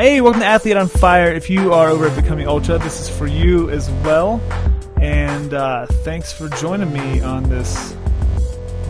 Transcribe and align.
Hey, 0.00 0.22
welcome 0.22 0.40
to 0.40 0.46
Athlete 0.46 0.78
on 0.78 0.88
Fire. 0.88 1.30
If 1.30 1.50
you 1.50 1.74
are 1.74 1.90
over 1.90 2.06
at 2.06 2.16
Becoming 2.16 2.48
Ultra, 2.48 2.78
this 2.78 3.02
is 3.02 3.10
for 3.10 3.26
you 3.26 3.68
as 3.68 3.90
well. 4.02 4.40
And 4.98 5.52
uh, 5.52 5.84
thanks 5.88 6.32
for 6.32 6.48
joining 6.48 6.90
me 6.90 7.20
on 7.20 7.42
this 7.50 7.92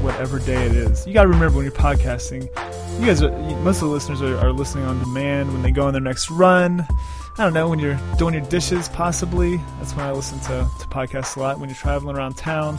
whatever 0.03 0.39
day 0.39 0.67
it 0.67 0.77
is. 0.77 1.05
You 1.09 1.13
got 1.13 1.25
to 1.25 1.29
remember 1.29 1.57
when 1.57 1.65
you're 1.65 1.75
podcasting, 1.75 2.43
you 3.01 3.07
guys, 3.07 3.23
are, 3.23 3.33
most 3.63 3.83
of 3.83 3.89
the 3.89 3.93
listeners 3.93 4.23
are, 4.23 4.39
are 4.39 4.53
listening 4.53 4.85
on 4.85 5.01
demand 5.01 5.53
when 5.53 5.63
they 5.63 5.73
go 5.73 5.89
on 5.89 5.93
their 5.93 6.01
next 6.01 6.31
run. 6.31 6.87
I 7.37 7.43
don't 7.43 7.55
know, 7.55 7.69
when 7.69 7.81
you're 7.81 7.99
doing 8.17 8.35
your 8.35 8.45
dishes, 8.45 8.89
possibly. 8.89 9.57
That's 9.79 9.97
when 9.97 10.07
I 10.07 10.13
listen 10.13 10.39
to, 10.43 10.71
to 10.79 10.87
podcasts 10.87 11.37
a 11.37 11.41
lot. 11.41 11.59
When 11.59 11.69
you're 11.71 11.77
traveling 11.77 12.15
around 12.15 12.37
town, 12.37 12.79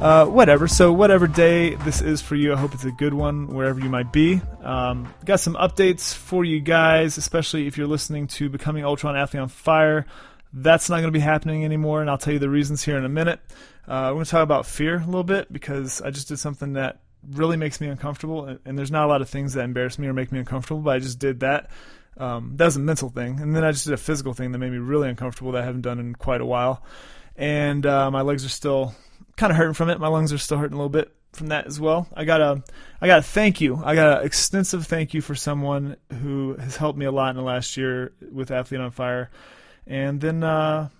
uh, 0.00 0.26
whatever. 0.26 0.66
So, 0.66 0.92
whatever 0.92 1.26
day 1.26 1.74
this 1.76 2.00
is 2.00 2.22
for 2.22 2.34
you, 2.34 2.52
I 2.52 2.56
hope 2.56 2.74
it's 2.74 2.84
a 2.84 2.90
good 2.90 3.14
one 3.14 3.48
wherever 3.48 3.78
you 3.78 3.90
might 3.90 4.12
be. 4.12 4.40
Um, 4.62 5.12
got 5.24 5.40
some 5.40 5.54
updates 5.54 6.14
for 6.14 6.44
you 6.44 6.60
guys, 6.60 7.18
especially 7.18 7.66
if 7.66 7.76
you're 7.76 7.86
listening 7.86 8.26
to 8.28 8.48
Becoming 8.48 8.84
Ultra 8.84 9.10
on 9.10 9.16
Athlete 9.16 9.42
on 9.42 9.48
Fire. 9.48 10.06
That's 10.52 10.88
not 10.88 10.96
going 10.96 11.12
to 11.12 11.16
be 11.16 11.20
happening 11.20 11.64
anymore, 11.64 12.00
and 12.00 12.10
I'll 12.10 12.18
tell 12.18 12.32
you 12.32 12.38
the 12.38 12.48
reasons 12.48 12.82
here 12.82 12.96
in 12.96 13.04
a 13.04 13.10
minute. 13.10 13.40
Uh, 13.86 14.08
we're 14.08 14.14
going 14.14 14.24
to 14.24 14.30
talk 14.30 14.42
about 14.42 14.66
fear 14.66 14.96
a 14.96 15.04
little 15.04 15.22
bit 15.22 15.52
because 15.52 16.00
I 16.00 16.10
just 16.10 16.28
did 16.28 16.38
something 16.38 16.72
that 16.72 17.00
really 17.28 17.56
makes 17.56 17.80
me 17.80 17.88
uncomfortable, 17.88 18.46
and, 18.46 18.58
and 18.64 18.78
there's 18.78 18.90
not 18.90 19.04
a 19.04 19.08
lot 19.08 19.20
of 19.20 19.28
things 19.28 19.52
that 19.52 19.64
embarrass 19.64 19.98
me 19.98 20.06
or 20.06 20.14
make 20.14 20.32
me 20.32 20.38
uncomfortable, 20.38 20.80
but 20.80 20.96
I 20.96 20.98
just 20.98 21.18
did 21.18 21.40
that. 21.40 21.70
Um, 22.16 22.54
that 22.56 22.64
was 22.64 22.76
a 22.76 22.80
mental 22.80 23.10
thing, 23.10 23.38
and 23.40 23.54
then 23.54 23.64
I 23.64 23.72
just 23.72 23.84
did 23.84 23.94
a 23.94 23.98
physical 23.98 24.32
thing 24.32 24.52
that 24.52 24.58
made 24.58 24.72
me 24.72 24.78
really 24.78 25.08
uncomfortable 25.08 25.52
that 25.52 25.62
I 25.62 25.64
haven't 25.64 25.82
done 25.82 25.98
in 25.98 26.14
quite 26.14 26.40
a 26.40 26.46
while, 26.46 26.82
and 27.36 27.84
uh, 27.86 28.10
my 28.10 28.22
legs 28.22 28.44
are 28.44 28.50
still 28.50 28.94
kind 29.40 29.50
of 29.50 29.56
hurting 29.56 29.72
from 29.72 29.88
it. 29.88 29.98
My 29.98 30.08
lungs 30.08 30.34
are 30.34 30.38
still 30.38 30.58
hurting 30.58 30.74
a 30.74 30.76
little 30.76 30.90
bit 30.90 31.10
from 31.32 31.46
that 31.46 31.66
as 31.66 31.80
well. 31.80 32.06
I 32.12 32.24
got 32.24 32.42
a, 32.42 32.62
I 33.00 33.06
got 33.06 33.20
a 33.20 33.22
thank 33.22 33.62
you. 33.62 33.80
I 33.82 33.94
got 33.94 34.20
an 34.20 34.26
extensive 34.26 34.86
thank 34.86 35.14
you 35.14 35.22
for 35.22 35.34
someone 35.34 35.96
who 36.20 36.56
has 36.56 36.76
helped 36.76 36.98
me 36.98 37.06
a 37.06 37.10
lot 37.10 37.30
in 37.30 37.36
the 37.36 37.42
last 37.42 37.76
year 37.78 38.12
with 38.30 38.50
Athlete 38.50 38.82
on 38.82 38.90
Fire, 38.90 39.30
and 39.86 40.20
then 40.20 40.44
uh, 40.44 40.90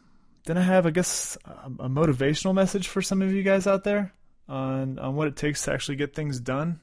then 0.46 0.56
I 0.56 0.62
have, 0.62 0.86
I 0.86 0.90
guess, 0.90 1.36
a, 1.44 1.84
a 1.84 1.88
motivational 1.90 2.54
message 2.54 2.88
for 2.88 3.02
some 3.02 3.20
of 3.20 3.30
you 3.30 3.42
guys 3.42 3.66
out 3.66 3.84
there 3.84 4.14
on 4.48 4.98
on 4.98 5.16
what 5.16 5.28
it 5.28 5.36
takes 5.36 5.62
to 5.64 5.72
actually 5.72 5.96
get 5.96 6.14
things 6.14 6.40
done. 6.40 6.80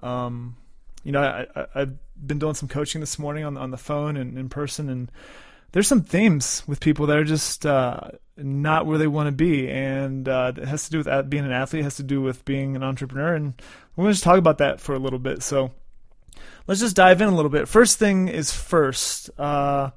Um, 0.00 0.56
you 1.04 1.12
know, 1.12 1.22
I, 1.22 1.46
I, 1.54 1.66
I've 1.76 1.96
been 2.26 2.40
doing 2.40 2.54
some 2.54 2.68
coaching 2.68 3.00
this 3.00 3.20
morning 3.20 3.44
on 3.44 3.56
on 3.56 3.70
the 3.70 3.78
phone 3.78 4.16
and 4.16 4.36
in 4.36 4.48
person, 4.48 4.88
and 4.88 5.12
there's 5.70 5.86
some 5.86 6.02
themes 6.02 6.64
with 6.66 6.80
people 6.80 7.06
that 7.06 7.16
are 7.16 7.24
just 7.24 7.64
uh, 7.64 8.00
not 8.38 8.86
where 8.86 8.98
they 8.98 9.06
want 9.06 9.26
to 9.26 9.32
be, 9.32 9.68
and 9.68 10.28
uh, 10.28 10.52
it 10.56 10.66
has 10.66 10.84
to 10.84 10.90
do 10.90 10.98
with 10.98 11.30
being 11.30 11.44
an 11.44 11.52
athlete, 11.52 11.80
it 11.80 11.84
has 11.84 11.96
to 11.96 12.02
do 12.02 12.20
with 12.20 12.44
being 12.44 12.76
an 12.76 12.82
entrepreneur, 12.82 13.34
and 13.34 13.60
we're 13.96 14.04
going 14.04 14.12
to 14.12 14.14
just 14.14 14.24
talk 14.24 14.38
about 14.38 14.58
that 14.58 14.80
for 14.80 14.94
a 14.94 14.98
little 14.98 15.18
bit. 15.18 15.42
So 15.42 15.72
let's 16.66 16.80
just 16.80 16.96
dive 16.96 17.20
in 17.20 17.28
a 17.28 17.34
little 17.34 17.50
bit. 17.50 17.68
First 17.68 17.98
thing 17.98 18.28
is 18.28 18.52
first. 18.52 19.30
Uh, 19.38 19.90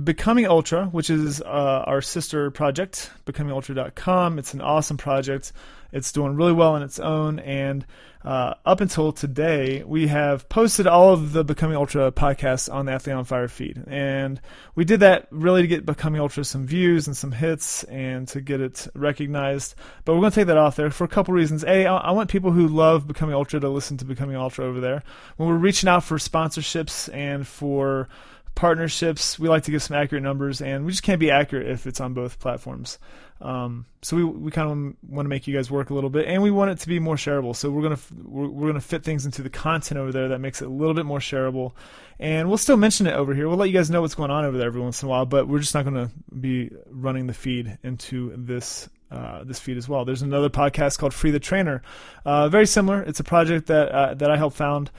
Becoming 0.00 0.46
Ultra, 0.46 0.86
which 0.86 1.10
is 1.10 1.42
uh, 1.42 1.84
our 1.86 2.00
sister 2.00 2.50
project, 2.50 3.10
becomingultra.com. 3.26 4.38
It's 4.38 4.54
an 4.54 4.62
awesome 4.62 4.96
project. 4.96 5.52
It's 5.92 6.10
doing 6.12 6.34
really 6.34 6.54
well 6.54 6.72
on 6.72 6.82
its 6.82 6.98
own. 6.98 7.38
And 7.40 7.84
uh, 8.24 8.54
up 8.64 8.80
until 8.80 9.12
today, 9.12 9.82
we 9.84 10.06
have 10.06 10.48
posted 10.48 10.86
all 10.86 11.12
of 11.12 11.34
the 11.34 11.44
Becoming 11.44 11.76
Ultra 11.76 12.10
podcasts 12.10 12.72
on 12.72 12.86
the 12.86 12.92
Athlete 12.92 13.16
on 13.16 13.24
Fire 13.26 13.48
feed. 13.48 13.84
And 13.86 14.40
we 14.74 14.86
did 14.86 15.00
that 15.00 15.26
really 15.30 15.60
to 15.60 15.68
get 15.68 15.84
Becoming 15.84 16.22
Ultra 16.22 16.44
some 16.44 16.66
views 16.66 17.06
and 17.06 17.14
some 17.14 17.32
hits 17.32 17.84
and 17.84 18.26
to 18.28 18.40
get 18.40 18.62
it 18.62 18.88
recognized. 18.94 19.74
But 20.06 20.14
we're 20.14 20.20
going 20.20 20.32
to 20.32 20.40
take 20.40 20.46
that 20.46 20.56
off 20.56 20.76
there 20.76 20.90
for 20.90 21.04
a 21.04 21.08
couple 21.08 21.34
reasons. 21.34 21.64
A, 21.64 21.84
I 21.84 22.12
want 22.12 22.30
people 22.30 22.52
who 22.52 22.66
love 22.66 23.06
Becoming 23.06 23.34
Ultra 23.34 23.60
to 23.60 23.68
listen 23.68 23.98
to 23.98 24.06
Becoming 24.06 24.36
Ultra 24.36 24.64
over 24.64 24.80
there. 24.80 25.02
When 25.36 25.50
we're 25.50 25.56
reaching 25.56 25.90
out 25.90 26.04
for 26.04 26.16
sponsorships 26.16 27.12
and 27.12 27.46
for 27.46 28.08
partnerships. 28.54 29.38
We 29.38 29.48
like 29.48 29.64
to 29.64 29.70
give 29.70 29.82
some 29.82 29.96
accurate 29.96 30.22
numbers, 30.22 30.60
and 30.60 30.84
we 30.84 30.92
just 30.92 31.02
can't 31.02 31.20
be 31.20 31.30
accurate 31.30 31.68
if 31.68 31.86
it's 31.86 32.00
on 32.00 32.14
both 32.14 32.38
platforms. 32.38 32.98
Um, 33.40 33.86
so 34.02 34.16
we 34.16 34.24
we 34.24 34.50
kind 34.52 34.70
of 34.70 35.10
want 35.10 35.24
to 35.24 35.28
make 35.28 35.48
you 35.48 35.54
guys 35.54 35.70
work 35.70 35.90
a 35.90 35.94
little 35.94 36.10
bit, 36.10 36.26
and 36.26 36.42
we 36.42 36.50
want 36.50 36.70
it 36.70 36.78
to 36.80 36.88
be 36.88 37.00
more 37.00 37.16
shareable. 37.16 37.56
So 37.56 37.70
we're 37.70 37.82
gonna 37.82 37.98
we're, 38.24 38.48
we're 38.48 38.66
gonna 38.68 38.80
fit 38.80 39.02
things 39.02 39.26
into 39.26 39.42
the 39.42 39.50
content 39.50 39.98
over 39.98 40.12
there 40.12 40.28
that 40.28 40.38
makes 40.38 40.62
it 40.62 40.66
a 40.66 40.70
little 40.70 40.94
bit 40.94 41.06
more 41.06 41.18
shareable, 41.18 41.72
and 42.20 42.48
we'll 42.48 42.58
still 42.58 42.76
mention 42.76 43.06
it 43.06 43.14
over 43.14 43.34
here. 43.34 43.48
We'll 43.48 43.58
let 43.58 43.68
you 43.68 43.76
guys 43.76 43.90
know 43.90 44.00
what's 44.00 44.14
going 44.14 44.30
on 44.30 44.44
over 44.44 44.56
there 44.56 44.68
every 44.68 44.80
once 44.80 45.02
in 45.02 45.08
a 45.08 45.10
while, 45.10 45.26
but 45.26 45.48
we're 45.48 45.58
just 45.58 45.74
not 45.74 45.84
gonna 45.84 46.10
be 46.40 46.70
running 46.88 47.26
the 47.26 47.34
feed 47.34 47.78
into 47.82 48.32
this 48.36 48.88
uh, 49.12 49.44
this 49.44 49.60
feed 49.60 49.76
as 49.76 49.88
well. 49.88 50.04
There's 50.04 50.22
another 50.22 50.50
podcast 50.50 50.98
called 50.98 51.14
Free 51.14 51.30
the 51.30 51.40
Trainer, 51.40 51.82
uh, 52.24 52.48
very 52.48 52.66
similar. 52.66 53.02
It's 53.02 53.20
a 53.20 53.24
project 53.24 53.66
that 53.68 53.88
uh, 53.90 54.14
that 54.14 54.30
I 54.30 54.36
helped 54.36 54.56
found 54.56 54.90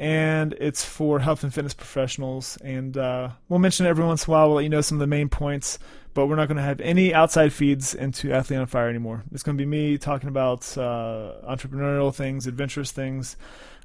and 0.00 0.54
it's 0.54 0.82
for 0.82 1.18
health 1.18 1.44
and 1.44 1.52
fitness 1.52 1.74
professionals. 1.74 2.56
And 2.64 2.96
uh, 2.96 3.28
we'll 3.50 3.58
mention 3.58 3.84
it 3.84 3.90
every 3.90 4.04
once 4.04 4.26
in 4.26 4.30
a 4.30 4.32
while. 4.32 4.46
We'll 4.46 4.56
let 4.56 4.62
you 4.62 4.70
know 4.70 4.80
some 4.80 4.96
of 4.96 5.00
the 5.00 5.06
main 5.06 5.28
points, 5.28 5.78
but 6.14 6.26
we're 6.26 6.36
not 6.36 6.48
going 6.48 6.56
to 6.56 6.62
have 6.62 6.80
any 6.80 7.12
outside 7.12 7.52
feeds 7.52 7.94
into 7.94 8.32
Athlete 8.32 8.60
on 8.60 8.66
Fire 8.66 8.88
anymore. 8.88 9.24
It's 9.30 9.42
going 9.42 9.58
to 9.58 9.62
be 9.62 9.68
me 9.68 9.98
talking 9.98 10.30
about 10.30 10.62
uh, 10.78 11.34
entrepreneurial 11.46 12.14
things, 12.14 12.46
adventurous 12.46 12.90
things. 12.90 13.36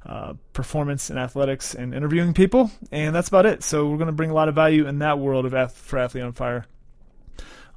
Uh, 0.04 0.34
performance 0.52 1.10
and 1.10 1.18
athletics 1.18 1.74
and 1.74 1.92
interviewing 1.92 2.32
people, 2.32 2.70
and 2.92 3.12
that's 3.12 3.26
about 3.26 3.44
it. 3.44 3.64
So 3.64 3.88
we're 3.88 3.96
going 3.96 4.06
to 4.06 4.12
bring 4.12 4.30
a 4.30 4.34
lot 4.34 4.48
of 4.48 4.54
value 4.54 4.86
in 4.86 5.00
that 5.00 5.18
world 5.18 5.52
of 5.52 5.72
for 5.72 5.98
Athlete 5.98 6.22
on 6.22 6.32
Fire. 6.32 6.64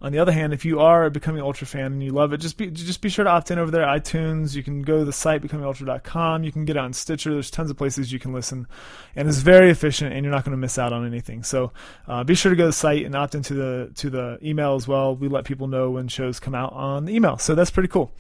On 0.02 0.14
the 0.14 0.20
other 0.20 0.32
hand, 0.32 0.54
if 0.54 0.64
you 0.64 0.80
are 0.80 1.10
becoming 1.10 1.42
ultra 1.42 1.68
fan 1.68 1.88
and 1.94 2.04
you 2.04 2.12
love 2.12 2.32
it, 2.32 2.38
just 2.38 2.58
be 2.58 2.68
just 2.72 3.02
be 3.02 3.10
sure 3.10 3.26
to 3.26 3.30
opt 3.30 3.52
in 3.52 3.60
over 3.60 3.70
there. 3.70 3.86
iTunes. 3.86 4.56
You 4.56 4.64
can 4.64 4.82
go 4.82 5.00
to 5.00 5.06
the 5.06 5.12
site 5.12 5.42
becomingultra.com. 5.42 6.44
You 6.44 6.52
can 6.52 6.64
get 6.64 6.78
on 6.78 6.94
Stitcher. 6.94 7.32
There's 7.34 7.52
tons 7.52 7.70
of 7.70 7.78
places 7.78 8.12
you 8.12 8.20
can 8.20 8.32
listen, 8.32 8.68
and 9.16 9.28
it's 9.28 9.40
very 9.40 9.70
efficient, 9.70 10.14
and 10.14 10.24
you're 10.24 10.34
not 10.34 10.46
going 10.46 10.52
to 10.54 10.58
miss 10.58 10.78
out 10.78 10.94
on 10.94 11.06
anything. 11.06 11.44
So 11.44 11.74
uh, 12.08 12.24
be 12.24 12.36
sure 12.36 12.50
to 12.50 12.56
go 12.56 12.64
to 12.64 12.68
the 12.68 12.74
site 12.74 13.06
and 13.06 13.14
opt 13.14 13.36
into 13.36 13.54
the 13.54 13.92
to 13.96 14.10
the 14.10 14.40
email 14.42 14.76
as 14.76 14.88
well. 14.88 15.16
We 15.16 15.28
let 15.28 15.44
people 15.44 15.68
know 15.68 15.92
when 15.92 16.08
shows 16.08 16.40
come 16.40 16.56
out 16.56 16.72
on 16.74 17.06
the 17.06 17.14
email, 17.14 17.38
so 17.38 17.54
that's 17.54 17.72
pretty 17.72 17.90
cool. 17.90 18.14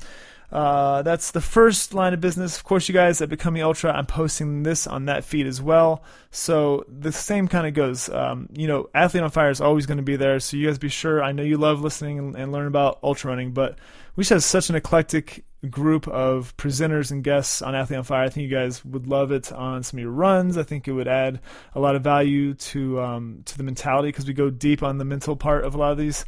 Uh, 0.52 1.04
that's 1.04 1.32
the 1.32 1.42
first 1.42 1.94
line 1.94 2.14
of 2.14 2.22
business. 2.22 2.58
Of 2.58 2.64
course, 2.64 2.88
you 2.88 2.94
guys 2.94 3.22
at 3.22 3.30
Becoming 3.30 3.62
Ultra, 3.62 3.92
I'm 3.92 4.06
posting 4.06 4.64
this 4.64 4.88
on 4.88 5.06
that 5.06 5.24
feed 5.24 5.46
as 5.46 5.62
well. 5.62 6.04
So 6.32 6.86
the 6.88 7.12
same 7.12 7.48
kind 7.48 7.68
of 7.68 7.74
goes. 7.74 8.10
Um, 8.10 8.50
you 8.54 8.68
know, 8.68 8.90
Athlete 8.96 9.24
on 9.24 9.30
Fire 9.30 9.52
is 9.52 9.62
always 9.62 9.86
going 9.86 9.98
to 9.98 10.04
be 10.04 10.16
there. 10.16 10.40
So 10.40 10.58
you 10.58 10.68
guys 10.68 10.80
be 10.80 10.90
sure. 10.90 11.24
I 11.24 11.32
know 11.32 11.44
you 11.44 11.58
love 11.58 11.82
listening 11.82 12.18
and, 12.18 12.36
and 12.36 12.52
learn 12.52 12.68
about 12.68 13.00
ultra 13.04 13.30
running, 13.30 13.52
but 13.52 13.78
we 14.16 14.22
just 14.22 14.32
have 14.32 14.44
such 14.44 14.70
an 14.70 14.76
eclectic 14.76 15.46
group 15.70 16.08
of 16.08 16.56
presenters 16.58 17.12
and 17.12 17.24
guests 17.24 17.62
on 17.62 17.76
Athlete 17.76 18.00
on 18.00 18.04
Fire. 18.04 18.24
I 18.24 18.30
think 18.30 18.50
you 18.50 18.56
guys 18.56 18.84
would 18.86 19.08
love 19.08 19.32
it 19.32 19.52
on 19.52 19.84
some 19.84 20.00
of 20.00 20.04
your 20.04 20.12
runs. 20.12 20.58
I 20.58 20.64
think 20.64 20.88
it 20.88 20.94
would 20.94 21.08
add 21.08 21.42
a 21.76 21.80
lot 21.80 21.96
of 21.96 22.04
value 22.04 22.54
to 22.54 23.02
um, 23.02 23.42
to 23.46 23.58
the 23.58 23.64
mentality 23.64 24.08
because 24.09 24.26
we 24.26 24.34
go 24.34 24.50
deep 24.50 24.82
on 24.82 24.98
the 24.98 25.06
mental 25.06 25.36
part 25.36 25.66
of 25.66 25.76
a 25.76 25.78
lot 25.78 25.92
of 25.92 25.98
these 25.98 26.26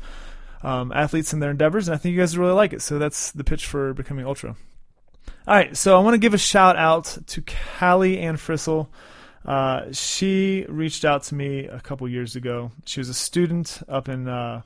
um, 0.64 0.92
athletes 0.92 1.34
in 1.34 1.40
their 1.40 1.52
endeavors, 1.52 1.88
and 1.88 1.96
I 1.96 1.98
think 1.98 2.14
you 2.14 2.20
guys 2.20 2.38
really 2.38 2.54
like 2.54 2.74
it. 2.74 2.82
So 2.82 3.00
that's 3.00 3.32
the 3.32 3.44
pitch 3.44 3.66
for 3.66 3.94
becoming 3.94 4.26
ultra. 4.26 4.56
All 5.48 5.56
right, 5.56 5.76
so 5.76 5.98
I 5.98 6.04
want 6.04 6.14
to 6.14 6.20
give 6.20 6.34
a 6.34 6.38
shout 6.38 6.78
out 6.78 7.18
to 7.28 7.44
Callie 7.80 8.20
Ann 8.20 8.38
Frissell. 8.38 8.88
Uh, 9.44 9.92
she 9.92 10.66
reached 10.70 11.04
out 11.04 11.24
to 11.24 11.36
me 11.36 11.66
a 11.66 11.80
couple 11.80 12.08
years 12.08 12.36
ago. 12.36 12.72
She 12.86 13.00
was 13.00 13.10
a 13.10 13.14
student 13.14 13.82
up 13.90 14.08
in 14.08 14.28
uh, 14.28 14.62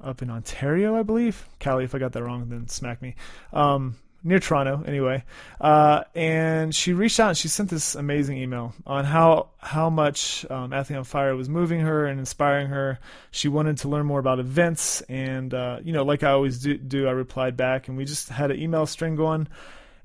up 0.00 0.22
in 0.22 0.30
Ontario, 0.30 0.96
I 0.96 1.02
believe. 1.02 1.46
Callie, 1.62 1.84
if 1.84 1.94
I 1.94 1.98
got 1.98 2.12
that 2.12 2.22
wrong, 2.22 2.48
then 2.48 2.66
smack 2.68 3.00
me. 3.00 3.14
Um, 3.52 3.96
near 4.22 4.38
Toronto, 4.38 4.82
anyway. 4.86 5.24
Uh, 5.60 6.04
and 6.14 6.74
she 6.74 6.92
reached 6.92 7.20
out 7.20 7.28
and 7.28 7.38
she 7.38 7.48
sent 7.48 7.70
this 7.70 7.94
amazing 7.94 8.36
email 8.38 8.74
on 8.86 9.04
how 9.04 9.48
how 9.58 9.90
much 9.90 10.46
um, 10.50 10.72
Athlete 10.72 10.98
on 10.98 11.04
Fire 11.04 11.34
was 11.36 11.48
moving 11.48 11.80
her 11.80 12.06
and 12.06 12.18
inspiring 12.18 12.68
her. 12.68 12.98
She 13.30 13.48
wanted 13.48 13.78
to 13.78 13.88
learn 13.88 14.06
more 14.06 14.20
about 14.20 14.38
events, 14.38 15.00
and 15.02 15.52
uh, 15.52 15.78
you 15.82 15.92
know, 15.92 16.04
like 16.04 16.22
I 16.22 16.30
always 16.30 16.58
do, 16.58 16.76
do, 16.76 17.08
I 17.08 17.12
replied 17.12 17.56
back, 17.56 17.88
and 17.88 17.96
we 17.96 18.04
just 18.04 18.28
had 18.28 18.50
an 18.50 18.60
email 18.60 18.86
string 18.86 19.16
going. 19.16 19.48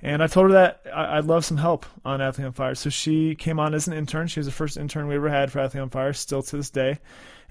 And 0.02 0.22
I 0.22 0.28
told 0.28 0.48
her 0.48 0.54
that 0.54 0.82
I, 0.94 1.16
would 1.16 1.26
love 1.26 1.46
some 1.46 1.58
help 1.58 1.86
on 2.04 2.22
Athlete 2.22 2.48
on 2.48 2.54
Fire. 2.54 2.76
So 2.76 2.90
she 2.92 3.34
came 3.34 3.60
on 3.60 3.74
as 3.74 3.88
an 3.88 3.94
intern. 3.94 4.28
She 4.28 4.40
was 4.40 4.46
the 4.46 4.52
first 4.52 4.78
intern 4.78 5.08
we 5.08 5.16
ever 5.16 5.30
had 5.30 5.52
for 5.52 5.60
Athlete 5.60 5.82
on 5.82 5.90
Fire, 5.90 6.14
still 6.14 6.44
to 6.44 6.58
this 6.58 6.70
day 6.70 7.00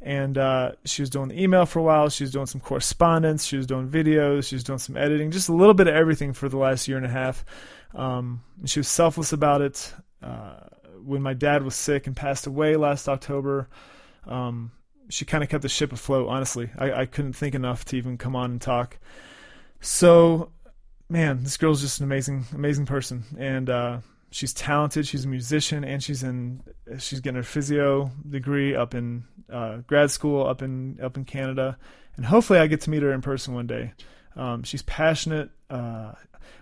and 0.02 0.36
uh, 0.36 0.72
she 0.84 1.02
was 1.02 1.10
doing 1.10 1.28
the 1.28 1.40
email 1.40 1.66
for 1.66 1.78
a 1.78 1.82
while. 1.82 2.08
She 2.08 2.24
was 2.24 2.30
doing 2.30 2.46
some 2.46 2.60
correspondence. 2.60 3.44
She 3.44 3.56
was 3.56 3.66
doing 3.66 3.88
videos. 3.88 4.48
She 4.48 4.56
was 4.56 4.64
doing 4.64 4.78
some 4.78 4.96
editing, 4.96 5.30
just 5.30 5.48
a 5.48 5.54
little 5.54 5.74
bit 5.74 5.86
of 5.86 5.94
everything 5.94 6.32
for 6.32 6.48
the 6.48 6.58
last 6.58 6.88
year 6.88 6.96
and 6.96 7.06
a 7.06 7.10
half. 7.10 7.44
Um, 7.94 8.42
she 8.64 8.80
was 8.80 8.88
selfless 8.88 9.32
about 9.32 9.62
it. 9.62 9.92
Uh, 10.22 10.56
when 11.04 11.22
my 11.22 11.34
dad 11.34 11.62
was 11.62 11.74
sick 11.74 12.06
and 12.06 12.16
passed 12.16 12.46
away 12.46 12.76
last 12.76 13.08
October, 13.08 13.68
um, 14.26 14.72
she 15.08 15.24
kind 15.24 15.44
of 15.44 15.50
kept 15.50 15.62
the 15.62 15.68
ship 15.68 15.92
afloat. 15.92 16.28
Honestly, 16.28 16.70
I, 16.78 16.92
I 16.92 17.06
couldn't 17.06 17.34
think 17.34 17.54
enough 17.54 17.84
to 17.86 17.96
even 17.96 18.18
come 18.18 18.34
on 18.34 18.52
and 18.52 18.60
talk. 18.60 18.98
So, 19.80 20.50
man, 21.08 21.42
this 21.42 21.56
girl's 21.56 21.82
just 21.82 22.00
an 22.00 22.04
amazing, 22.04 22.46
amazing 22.54 22.86
person, 22.86 23.24
and 23.38 23.68
uh, 23.68 23.98
she's 24.30 24.54
talented. 24.54 25.06
She's 25.06 25.26
a 25.26 25.28
musician, 25.28 25.84
and 25.84 26.02
she's 26.02 26.22
in 26.22 26.62
she's 26.98 27.20
getting 27.20 27.36
her 27.36 27.42
physio 27.42 28.10
degree 28.28 28.74
up 28.74 28.94
in 28.94 29.24
uh, 29.52 29.78
grad 29.86 30.10
school 30.10 30.46
up 30.46 30.62
in 30.62 30.98
up 31.02 31.16
in 31.16 31.24
Canada, 31.24 31.78
and 32.16 32.26
hopefully 32.26 32.58
I 32.58 32.66
get 32.66 32.82
to 32.82 32.90
meet 32.90 33.02
her 33.02 33.12
in 33.12 33.22
person 33.22 33.54
one 33.54 33.66
day. 33.66 33.92
Um, 34.36 34.62
she's 34.62 34.82
passionate. 34.82 35.50
Uh, 35.70 36.12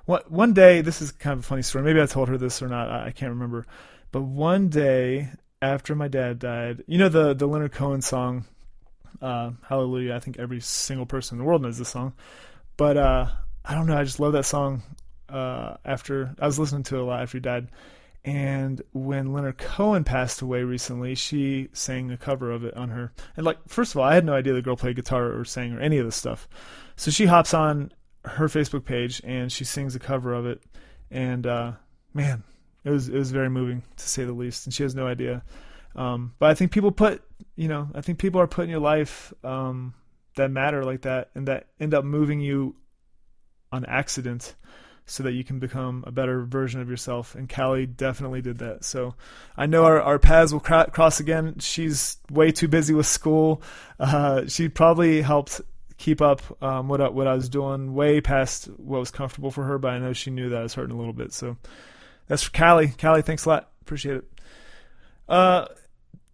one 0.05 0.53
day, 0.53 0.81
this 0.81 1.01
is 1.01 1.13
kind 1.13 1.35
of 1.35 1.41
a 1.41 1.43
funny 1.43 1.63
story. 1.63 1.85
Maybe 1.85 2.01
I 2.01 2.07
told 2.07 2.29
her 2.29 2.37
this 2.37 2.61
or 2.61 2.69
not. 2.69 2.91
I, 2.91 3.07
I 3.07 3.11
can't 3.13 3.31
remember. 3.31 3.65
But 4.11 4.23
one 4.23 4.69
day, 4.69 5.31
after 5.63 5.95
my 5.95 6.09
dad 6.09 6.41
died. 6.41 6.83
You 6.87 6.99
know 6.99 7.09
the 7.09 7.33
the 7.33 7.47
Leonard 7.47 7.73
Cohen 7.73 8.03
song, 8.03 8.45
uh, 9.23 9.53
Hallelujah. 9.63 10.15
I 10.15 10.19
think 10.19 10.39
every 10.39 10.61
single 10.61 11.07
person 11.07 11.37
in 11.37 11.39
the 11.39 11.45
world 11.45 11.63
knows 11.63 11.79
this 11.79 11.89
song, 11.89 12.13
but 12.77 12.97
uh, 12.97 13.29
I 13.65 13.75
don't 13.75 13.87
know. 13.87 13.97
I 13.97 14.05
just 14.05 14.21
love 14.21 14.33
that 14.33 14.45
song. 14.45 14.83
Uh, 15.29 15.77
after 15.87 16.35
I 16.39 16.45
was 16.45 16.59
listening 16.59 16.83
to 16.83 16.97
it 16.97 17.01
a 17.01 17.05
lot 17.05 17.23
after 17.23 17.39
he 17.39 17.41
died, 17.41 17.69
and 18.25 18.81
when 18.93 19.33
Leonard 19.33 19.59
Cohen 19.59 20.05
passed 20.05 20.43
away 20.43 20.63
recently, 20.63 21.17
she 21.17 21.69
sang 21.73 22.11
a 22.13 22.17
cover 22.17 22.53
of 22.53 22.65
it 22.65 22.75
on 22.75 22.91
her. 22.91 23.13
And 23.37 23.45
like, 23.45 23.59
first 23.67 23.95
of 23.95 23.99
all, 23.99 24.05
I 24.05 24.15
had 24.15 24.25
no 24.25 24.35
idea 24.35 24.53
the 24.53 24.63
girl 24.63 24.77
played 24.77 24.97
guitar 24.97 25.33
or 25.33 25.45
sang 25.45 25.73
or 25.73 25.81
any 25.81 25.99
of 25.99 26.05
this 26.05 26.15
stuff. 26.15 26.49
So 26.95 27.11
she 27.11 27.27
hops 27.27 27.53
on 27.53 27.93
her 28.25 28.47
Facebook 28.47 28.85
page 28.85 29.21
and 29.25 29.51
she 29.51 29.65
sings 29.65 29.97
a 29.97 29.99
cover 29.99 30.33
of 30.35 30.47
it. 30.47 30.63
And 31.11 31.47
uh, 31.47 31.73
man, 32.15 32.45
it 32.85 32.91
was 32.91 33.09
it 33.09 33.17
was 33.17 33.33
very 33.33 33.51
moving 33.51 33.83
to 33.97 34.09
say 34.09 34.25
the 34.25 34.33
least. 34.33 34.67
And 34.67 34.75
she 34.75 34.85
has 34.85 34.95
no 34.95 35.09
idea. 35.09 35.43
Um, 35.97 36.35
but 36.39 36.49
I 36.49 36.55
think 36.55 36.71
people 36.71 36.93
put, 36.93 37.23
you 37.57 37.67
know, 37.67 37.89
I 37.93 38.03
think 38.03 38.19
people 38.19 38.41
are 38.41 38.47
put 38.47 38.65
in 38.65 38.71
your 38.71 38.79
life 38.79 39.35
um, 39.43 39.95
that 40.37 40.51
matter 40.53 40.85
like 40.85 41.03
that 41.03 41.31
and 41.35 41.49
that 41.49 41.67
end 41.81 41.93
up 41.93 42.05
moving 42.05 42.41
you 42.41 42.77
on 43.73 43.85
accident 43.85 44.55
so 45.07 45.23
that 45.23 45.33
you 45.33 45.45
can 45.45 45.59
become 45.59 46.05
a 46.07 46.13
better 46.13 46.45
version 46.45 46.81
of 46.81 46.89
yourself. 46.89 47.35
And 47.35 47.49
Callie 47.49 47.87
definitely 47.87 48.41
did 48.41 48.59
that. 48.59 48.85
So 48.85 49.15
I 49.57 49.67
know 49.67 49.85
our, 49.85 50.01
our 50.01 50.19
paths 50.19 50.53
will 50.53 50.61
cr- 50.61 50.91
cross 50.91 51.21
again. 51.21 51.59
She's 51.59 52.19
way 52.31 52.53
too 52.53 52.69
busy 52.69 52.95
with 52.95 53.07
school. 53.07 53.63
Uh, 53.99 54.47
she 54.47 54.69
probably 54.69 55.23
helped 55.23 55.61
keep 55.99 56.21
up 56.21 56.41
um, 56.63 56.89
what 56.89 57.01
I, 57.01 57.09
what 57.09 57.27
I 57.27 57.35
was 57.35 57.49
doing 57.49 57.95
way 57.95 58.21
past 58.21 58.67
what 58.77 58.99
was 59.01 59.11
comfortable 59.11 59.51
for 59.51 59.65
her, 59.65 59.79
but 59.79 59.93
I 59.93 59.99
know 59.99 60.13
she 60.13 60.31
knew 60.31 60.49
that 60.49 60.59
I 60.59 60.63
was 60.63 60.75
hurting 60.75 60.95
a 60.95 60.99
little 60.99 61.13
bit. 61.13 61.33
So 61.33 61.57
that's 62.27 62.43
for 62.43 62.51
Callie. 62.51 62.93
Callie, 63.01 63.23
thanks 63.23 63.45
a 63.45 63.49
lot. 63.49 63.71
Appreciate 63.83 64.17
it. 64.17 64.25
Uh, 65.29 65.67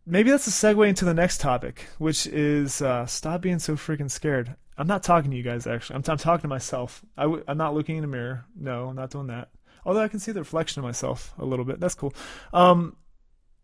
maybe 0.06 0.30
that's 0.30 0.46
a 0.46 0.50
segue 0.50 0.88
into 0.88 1.04
the 1.04 1.14
next 1.14 1.40
topic, 1.40 1.86
which 1.98 2.26
is 2.26 2.80
uh, 2.80 3.06
stop 3.06 3.40
being 3.40 3.58
so 3.58 3.74
freaking 3.74 4.10
scared. 4.10 4.56
I'm 4.78 4.86
not 4.86 5.02
talking 5.02 5.30
to 5.32 5.36
you 5.36 5.42
guys 5.42 5.66
actually. 5.66 5.96
I'm, 5.96 6.02
t- 6.02 6.12
I'm 6.12 6.18
talking 6.18 6.42
to 6.42 6.48
myself. 6.48 7.04
i 7.16 7.22
w- 7.22 7.44
I'm 7.48 7.58
not 7.58 7.74
looking 7.74 7.96
in 7.96 8.04
a 8.04 8.08
mirror. 8.08 8.44
No, 8.56 8.88
I'm 8.88 8.96
not 8.96 9.10
doing 9.10 9.26
that. 9.26 9.48
Although 9.84 10.02
I 10.02 10.08
can 10.08 10.20
see 10.20 10.32
the 10.32 10.40
reflection 10.40 10.80
of 10.80 10.84
myself 10.84 11.34
a 11.38 11.44
little 11.44 11.64
bit. 11.64 11.80
That's 11.80 11.94
cool. 11.94 12.14
Um, 12.52 12.96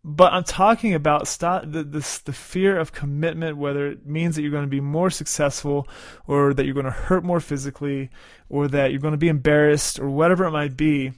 but 0.03 0.33
I'm 0.33 0.43
talking 0.43 0.93
about 0.93 1.27
stop 1.27 1.63
the 1.65 1.83
this 1.83 2.19
the 2.19 2.33
fear 2.33 2.77
of 2.77 2.91
commitment, 2.91 3.57
whether 3.57 3.87
it 3.87 4.05
means 4.05 4.35
that 4.35 4.43
you're 4.43 4.51
going 4.51 4.65
to 4.65 4.69
be 4.69 4.81
more 4.81 5.09
successful, 5.09 5.87
or 6.27 6.53
that 6.53 6.65
you're 6.65 6.75
going 6.75 6.85
to 6.85 6.91
hurt 6.91 7.23
more 7.23 7.39
physically, 7.39 8.11
or 8.47 8.67
that 8.67 8.91
you're 8.91 9.01
going 9.01 9.13
to 9.13 9.17
be 9.17 9.29
embarrassed, 9.29 9.99
or 9.99 10.09
whatever 10.09 10.45
it 10.45 10.51
might 10.51 10.77
be. 10.77 11.13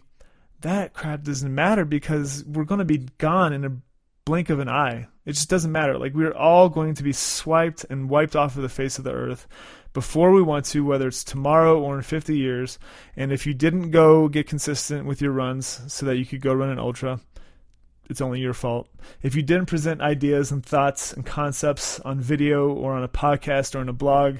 That 0.62 0.94
crap 0.94 1.24
doesn't 1.24 1.54
matter 1.54 1.84
because 1.84 2.46
we're 2.46 2.64
going 2.64 2.80
to 2.80 2.86
be 2.86 3.10
gone 3.18 3.52
in 3.52 3.66
a 3.66 3.78
blink 4.26 4.50
of 4.50 4.60
an 4.60 4.70
eye. 4.70 5.08
It 5.26 5.34
just 5.34 5.50
doesn't 5.50 5.72
matter. 5.72 5.98
Like 5.98 6.14
we're 6.14 6.34
all 6.34 6.70
going 6.70 6.96
to 6.96 7.04
be 7.04 7.14
swiped 7.14 7.86
and 7.90 8.10
wiped 8.10 8.38
off 8.38 8.56
of 8.56 8.62
the 8.62 8.70
face 8.70 8.98
of 8.98 9.04
the 9.04 9.12
earth 9.12 9.48
before 9.98 10.32
we 10.32 10.44
want 10.44 10.64
to, 10.64 10.86
whether 10.86 11.08
it's 11.08 11.24
tomorrow 11.24 11.82
or 11.82 11.98
in 11.98 12.04
50 12.04 12.38
years. 12.38 12.78
And 13.16 13.32
if 13.32 13.48
you 13.48 13.56
didn't 13.56 13.90
go 13.90 14.28
get 14.28 14.46
consistent 14.46 15.08
with 15.08 15.24
your 15.24 15.32
runs 15.32 15.82
so 15.88 16.06
that 16.06 16.18
you 16.18 16.26
could 16.28 16.40
go 16.40 16.54
run 16.54 16.70
an 16.70 16.78
ultra, 16.78 17.20
it's 18.08 18.22
only 18.22 18.40
your 18.40 18.54
fault. 18.54 18.88
If 19.24 19.34
you 19.34 19.42
didn't 19.42 19.66
present 19.66 20.00
ideas 20.00 20.52
and 20.52 20.64
thoughts 20.64 21.14
and 21.14 21.26
concepts 21.26 22.00
on 22.02 22.22
video 22.22 22.72
or 22.72 22.94
on 22.94 23.04
a 23.04 23.08
podcast 23.08 23.74
or 23.74 23.82
in 23.82 23.90
a 23.90 23.94
blog 23.94 24.38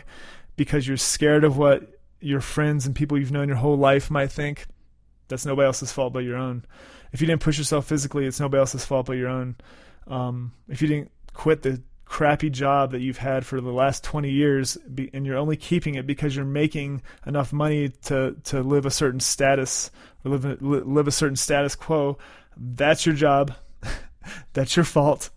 because 0.58 0.88
you're 0.88 0.96
scared 0.96 1.44
of 1.44 1.58
what 1.58 2.02
your 2.20 2.40
friends 2.40 2.86
and 2.86 2.96
people 2.96 3.18
you've 3.18 3.32
known 3.32 3.48
your 3.48 3.58
whole 3.58 3.78
life 3.78 4.12
might 4.12 4.32
think, 4.32 4.68
that's 5.28 5.44
nobody 5.44 5.66
else's 5.66 5.92
fault 5.92 6.14
but 6.14 6.20
your 6.20 6.38
own. 6.38 6.66
If 7.14 7.20
you 7.20 7.26
didn't 7.26 7.42
push 7.42 7.58
yourself 7.58 7.88
physically, 7.88 8.28
it's 8.28 8.40
nobody 8.40 8.60
else's 8.60 8.86
fault 8.86 9.08
but 9.08 9.14
your 9.14 9.30
own. 9.30 9.56
Um, 10.06 10.54
if 10.70 10.84
you 10.84 10.88
didn't 10.88 11.10
quit 11.34 11.64
the 11.64 11.82
crappy 12.08 12.50
job 12.50 12.92
that 12.92 13.02
you've 13.02 13.18
had 13.18 13.46
for 13.46 13.60
the 13.60 13.72
last 13.72 14.04
20 14.04 14.32
years 14.32 14.78
and 15.14 15.26
you're 15.26 15.38
only 15.38 15.58
keeping 15.58 15.96
it 15.96 16.08
because 16.08 16.36
you're 16.36 16.46
making 16.46 17.02
enough 17.26 17.52
money 17.52 17.90
to 17.90 18.36
to 18.46 18.62
live 18.62 18.86
a 18.86 18.92
certain 18.92 19.20
status 19.20 19.92
or 20.24 20.32
live 20.32 20.62
live 20.62 21.08
a 21.08 21.12
certain 21.12 21.36
status 21.36 21.76
quo 21.76 22.18
that's 22.60 23.06
your 23.06 23.16
job. 23.16 23.54
That's 24.54 24.76
your 24.76 24.86
fault. 24.86 25.30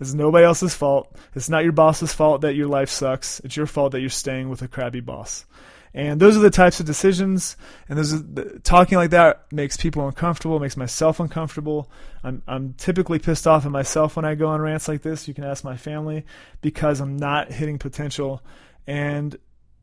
It's 0.00 0.14
nobody 0.14 0.44
else's 0.44 0.74
fault. 0.74 1.14
It's 1.34 1.50
not 1.50 1.62
your 1.62 1.72
boss's 1.72 2.14
fault 2.14 2.40
that 2.40 2.54
your 2.54 2.68
life 2.68 2.88
sucks. 2.88 3.40
It's 3.40 3.56
your 3.56 3.66
fault 3.66 3.92
that 3.92 4.00
you're 4.00 4.08
staying 4.08 4.48
with 4.48 4.62
a 4.62 4.68
crappy 4.68 5.00
boss 5.00 5.44
and 5.92 6.20
those 6.20 6.36
are 6.36 6.40
the 6.40 6.50
types 6.50 6.78
of 6.78 6.86
decisions, 6.86 7.56
and 7.88 7.98
those 7.98 8.10
the, 8.32 8.60
talking 8.62 8.96
like 8.96 9.10
that 9.10 9.46
makes 9.52 9.76
people 9.76 10.06
uncomfortable, 10.06 10.60
makes 10.60 10.76
myself 10.76 11.18
uncomfortable. 11.18 11.90
I'm 12.22 12.42
I'm 12.46 12.74
typically 12.74 13.18
pissed 13.18 13.46
off 13.46 13.66
at 13.66 13.72
myself 13.72 14.16
when 14.16 14.24
I 14.24 14.34
go 14.36 14.48
on 14.48 14.60
rants 14.60 14.86
like 14.86 15.02
this. 15.02 15.26
You 15.26 15.34
can 15.34 15.44
ask 15.44 15.64
my 15.64 15.76
family 15.76 16.24
because 16.60 17.00
I'm 17.00 17.16
not 17.16 17.50
hitting 17.50 17.78
potential, 17.78 18.42
and 18.86 19.36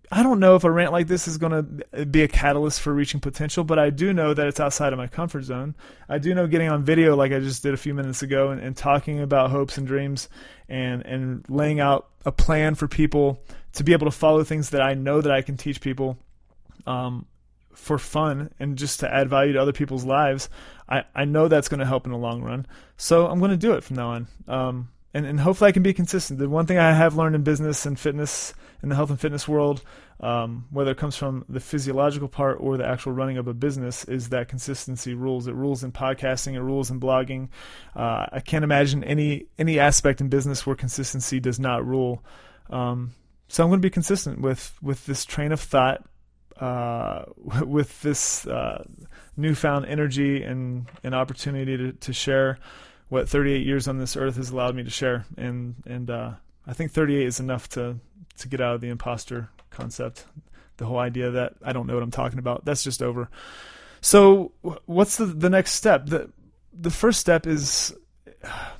I 0.09 0.23
don't 0.23 0.39
know 0.39 0.55
if 0.55 0.63
a 0.63 0.71
rant 0.71 0.93
like 0.93 1.07
this 1.07 1.27
is 1.27 1.37
going 1.37 1.51
to 1.91 2.05
be 2.05 2.23
a 2.23 2.29
catalyst 2.29 2.79
for 2.79 2.93
reaching 2.93 3.19
potential, 3.19 3.65
but 3.65 3.77
I 3.77 3.89
do 3.89 4.13
know 4.13 4.33
that 4.33 4.47
it's 4.47 4.59
outside 4.59 4.93
of 4.93 4.97
my 4.97 5.07
comfort 5.07 5.43
zone. 5.43 5.75
I 6.07 6.17
do 6.17 6.33
know 6.33 6.47
getting 6.47 6.69
on 6.69 6.83
video 6.83 7.17
like 7.17 7.33
I 7.33 7.39
just 7.39 7.61
did 7.61 7.73
a 7.73 7.77
few 7.77 7.93
minutes 7.93 8.21
ago 8.21 8.49
and, 8.49 8.61
and 8.61 8.77
talking 8.77 9.19
about 9.19 9.51
hopes 9.51 9.77
and 9.77 9.85
dreams 9.85 10.29
and 10.69 11.05
and 11.05 11.45
laying 11.49 11.81
out 11.81 12.07
a 12.25 12.31
plan 12.31 12.75
for 12.75 12.87
people 12.87 13.43
to 13.73 13.83
be 13.83 13.93
able 13.93 14.05
to 14.05 14.11
follow 14.11 14.43
things 14.43 14.71
that 14.71 14.81
I 14.81 14.93
know 14.93 15.21
that 15.21 15.31
I 15.31 15.41
can 15.41 15.57
teach 15.57 15.81
people 15.81 16.17
um, 16.85 17.25
for 17.73 17.97
fun 17.97 18.51
and 18.59 18.77
just 18.77 18.99
to 19.01 19.13
add 19.13 19.29
value 19.29 19.53
to 19.53 19.61
other 19.61 19.73
people's 19.73 20.03
lives. 20.03 20.49
I, 20.89 21.03
I 21.13 21.25
know 21.25 21.47
that's 21.47 21.69
going 21.69 21.79
to 21.79 21.85
help 21.85 22.05
in 22.05 22.11
the 22.11 22.17
long 22.17 22.41
run. 22.41 22.65
So 22.97 23.27
I'm 23.27 23.39
going 23.39 23.51
to 23.51 23.57
do 23.57 23.73
it 23.73 23.83
from 23.83 23.97
now 23.97 24.09
on. 24.09 24.27
Um, 24.47 24.89
and, 25.13 25.25
and 25.25 25.39
hopefully 25.39 25.69
I 25.69 25.71
can 25.71 25.83
be 25.83 25.93
consistent. 25.93 26.39
The 26.39 26.49
one 26.49 26.65
thing 26.65 26.77
I 26.77 26.93
have 26.93 27.15
learned 27.15 27.35
in 27.35 27.43
business 27.43 27.85
and 27.85 27.99
fitness, 27.99 28.53
in 28.83 28.89
the 28.89 28.95
health 28.95 29.09
and 29.09 29.19
fitness 29.19 29.47
world, 29.47 29.81
um, 30.19 30.65
whether 30.71 30.91
it 30.91 30.97
comes 30.97 31.15
from 31.15 31.45
the 31.47 31.59
physiological 31.59 32.27
part 32.27 32.57
or 32.59 32.77
the 32.77 32.85
actual 32.85 33.11
running 33.11 33.37
of 33.37 33.47
a 33.47 33.53
business, 33.53 34.03
is 34.05 34.29
that 34.29 34.47
consistency 34.47 35.13
rules. 35.13 35.47
It 35.47 35.53
rules 35.53 35.83
in 35.83 35.91
podcasting. 35.91 36.53
It 36.53 36.61
rules 36.61 36.89
in 36.89 36.99
blogging. 36.99 37.49
Uh, 37.95 38.25
I 38.31 38.39
can't 38.39 38.63
imagine 38.63 39.03
any 39.03 39.45
any 39.57 39.79
aspect 39.79 40.21
in 40.21 40.29
business 40.29 40.65
where 40.65 40.75
consistency 40.75 41.39
does 41.39 41.59
not 41.59 41.85
rule. 41.85 42.23
Um, 42.69 43.13
so 43.47 43.63
I'm 43.63 43.69
going 43.69 43.79
to 43.79 43.85
be 43.85 43.89
consistent 43.89 44.41
with 44.41 44.77
with 44.81 45.05
this 45.05 45.25
train 45.25 45.51
of 45.51 45.59
thought, 45.59 46.03
uh, 46.59 47.23
with 47.65 48.01
this 48.01 48.45
uh, 48.47 48.83
newfound 49.35 49.85
energy 49.85 50.43
and 50.43 50.87
an 51.03 51.13
opportunity 51.13 51.77
to, 51.77 51.91
to 51.93 52.13
share 52.13 52.59
what 53.09 53.29
38 53.29 53.65
years 53.65 53.87
on 53.87 53.99
this 53.99 54.17
earth 54.17 54.35
has 54.35 54.49
allowed 54.49 54.75
me 54.75 54.83
to 54.83 54.89
share, 54.89 55.25
and 55.37 55.75
and 55.85 56.09
uh, 56.09 56.31
I 56.65 56.73
think 56.73 56.91
38 56.91 57.25
is 57.25 57.39
enough 57.39 57.69
to 57.69 57.97
to 58.39 58.47
get 58.47 58.61
out 58.61 58.75
of 58.75 58.81
the 58.81 58.89
imposter 58.89 59.49
concept, 59.69 60.25
the 60.77 60.85
whole 60.85 60.99
idea 60.99 61.31
that 61.31 61.53
I 61.63 61.73
don't 61.73 61.87
know 61.87 61.93
what 61.93 62.03
I'm 62.03 62.11
talking 62.11 62.39
about. 62.39 62.65
That's 62.65 62.83
just 62.83 63.01
over. 63.01 63.29
So 64.01 64.51
what's 64.85 65.17
the 65.17 65.25
the 65.25 65.49
next 65.49 65.73
step? 65.73 66.07
The 66.07 66.29
the 66.73 66.91
first 66.91 67.19
step 67.19 67.47
is, 67.47 67.95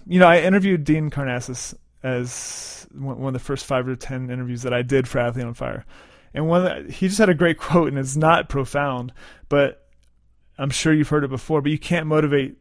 you 0.05 0.19
know, 0.19 0.27
I 0.27 0.41
interviewed 0.41 0.83
Dean 0.83 1.09
Karnazes 1.09 1.73
as 2.03 2.87
one 2.93 3.27
of 3.27 3.33
the 3.33 3.39
first 3.39 3.65
five 3.65 3.87
or 3.87 3.95
ten 3.95 4.29
interviews 4.29 4.63
that 4.63 4.73
I 4.73 4.81
did 4.81 5.07
for 5.07 5.19
Athlete 5.19 5.45
on 5.45 5.53
Fire, 5.53 5.85
and 6.33 6.47
one 6.47 6.63
the, 6.63 6.91
he 6.91 7.07
just 7.07 7.19
had 7.19 7.29
a 7.29 7.33
great 7.33 7.57
quote, 7.57 7.87
and 7.89 7.97
it's 7.97 8.15
not 8.15 8.49
profound, 8.49 9.13
but 9.49 9.87
I'm 10.57 10.69
sure 10.69 10.93
you've 10.93 11.09
heard 11.09 11.23
it 11.23 11.29
before. 11.29 11.61
But 11.61 11.71
you 11.71 11.79
can't 11.79 12.07
motivate 12.07 12.57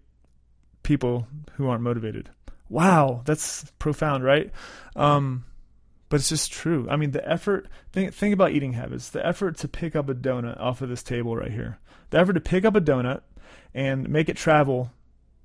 people 0.83 1.27
who 1.55 1.69
aren't 1.69 1.83
motivated. 1.83 2.31
Wow, 2.69 3.23
that's 3.25 3.71
profound, 3.79 4.25
right? 4.25 4.51
Um, 4.95 5.45
but 6.09 6.21
it's 6.21 6.29
just 6.29 6.53
true. 6.53 6.87
I 6.89 6.97
mean, 6.97 7.11
the 7.11 7.29
effort. 7.29 7.69
Think 7.93 8.15
think 8.15 8.33
about 8.33 8.53
eating 8.53 8.73
habits. 8.73 9.11
The 9.11 9.25
effort 9.27 9.59
to 9.59 9.69
pick 9.69 9.97
up 9.97 10.09
a 10.09 10.15
donut 10.15 10.61
off 10.61 10.81
of 10.83 10.89
this 10.89 11.03
table 11.03 11.37
right 11.37 11.53
here. 11.53 11.79
The 12.11 12.19
effort 12.19 12.35
to 12.35 12.41
pick 12.41 12.65
up 12.65 12.77
a 12.77 12.81
donut 12.81 13.23
and 13.75 14.09
make 14.09 14.29
it 14.29 14.37
travel 14.37 14.91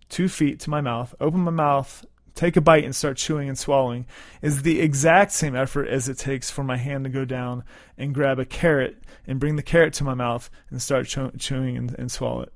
two 0.10 0.28
feet 0.28 0.60
to 0.62 0.70
my 0.70 0.82
mouth, 0.82 1.16
open 1.20 1.40
my 1.42 1.52
mouth, 1.52 2.06
take 2.36 2.56
a 2.56 2.62
bite, 2.62 2.84
and 2.84 2.96
start 2.96 3.18
chewing 3.18 3.48
and 3.48 3.58
swallowing 3.58 4.06
is 4.42 4.62
the 4.62 4.80
exact 4.80 5.32
same 5.32 5.56
effort 5.56 5.88
as 5.88 6.10
it 6.10 6.18
takes 6.18 6.50
for 6.50 6.64
my 6.64 6.78
hand 6.78 7.04
to 7.04 7.10
go 7.10 7.26
down 7.26 7.64
and 7.98 8.14
grab 8.14 8.40
a 8.40 8.46
carrot 8.46 9.04
and 9.28 9.40
bring 9.40 9.56
the 9.56 9.64
carrot 9.64 9.94
to 9.96 10.04
my 10.04 10.14
mouth 10.14 10.50
and 10.70 10.82
start 10.82 11.08
chew- 11.08 11.32
chewing 11.38 11.78
and, 11.78 11.96
and 11.98 12.12
swallow 12.12 12.42
it. 12.42 12.54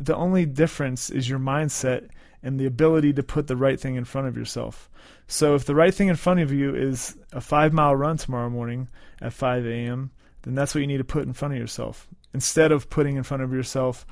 The 0.00 0.16
only 0.16 0.46
difference 0.46 1.10
is 1.10 1.28
your 1.28 1.38
mindset 1.38 2.08
and 2.42 2.58
the 2.58 2.66
ability 2.66 3.12
to 3.14 3.22
put 3.22 3.46
the 3.46 3.56
right 3.56 3.78
thing 3.78 3.96
in 3.96 4.04
front 4.04 4.28
of 4.28 4.36
yourself. 4.36 4.88
So 5.26 5.54
if 5.54 5.64
the 5.64 5.74
right 5.74 5.94
thing 5.94 6.08
in 6.08 6.16
front 6.16 6.40
of 6.40 6.52
you 6.52 6.74
is 6.74 7.16
a 7.32 7.40
five 7.40 7.72
mile 7.72 7.94
run 7.94 8.16
tomorrow 8.16 8.48
morning 8.48 8.88
at 9.20 9.32
5 9.32 9.66
a.m., 9.66 10.10
then 10.42 10.54
that's 10.54 10.74
what 10.74 10.80
you 10.80 10.86
need 10.86 10.98
to 10.98 11.04
put 11.04 11.24
in 11.26 11.32
front 11.32 11.54
of 11.54 11.60
yourself 11.60 12.08
instead 12.32 12.72
of 12.72 12.88
putting 12.90 13.16
in 13.16 13.22
front 13.22 13.42
of 13.42 13.52
yourself 13.52 14.06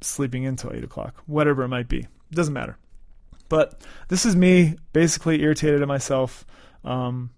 sleeping 0.00 0.46
until 0.46 0.72
8 0.72 0.84
o'clock, 0.84 1.14
whatever 1.26 1.62
it 1.62 1.68
might 1.68 1.88
be. 1.88 2.00
It 2.00 2.34
doesn't 2.34 2.54
matter. 2.54 2.78
But 3.52 3.82
this 4.08 4.24
is 4.24 4.34
me 4.34 4.76
basically 4.94 5.42
irritated 5.42 5.82
at 5.82 5.86
myself, 5.86 6.46
um, 6.86 7.32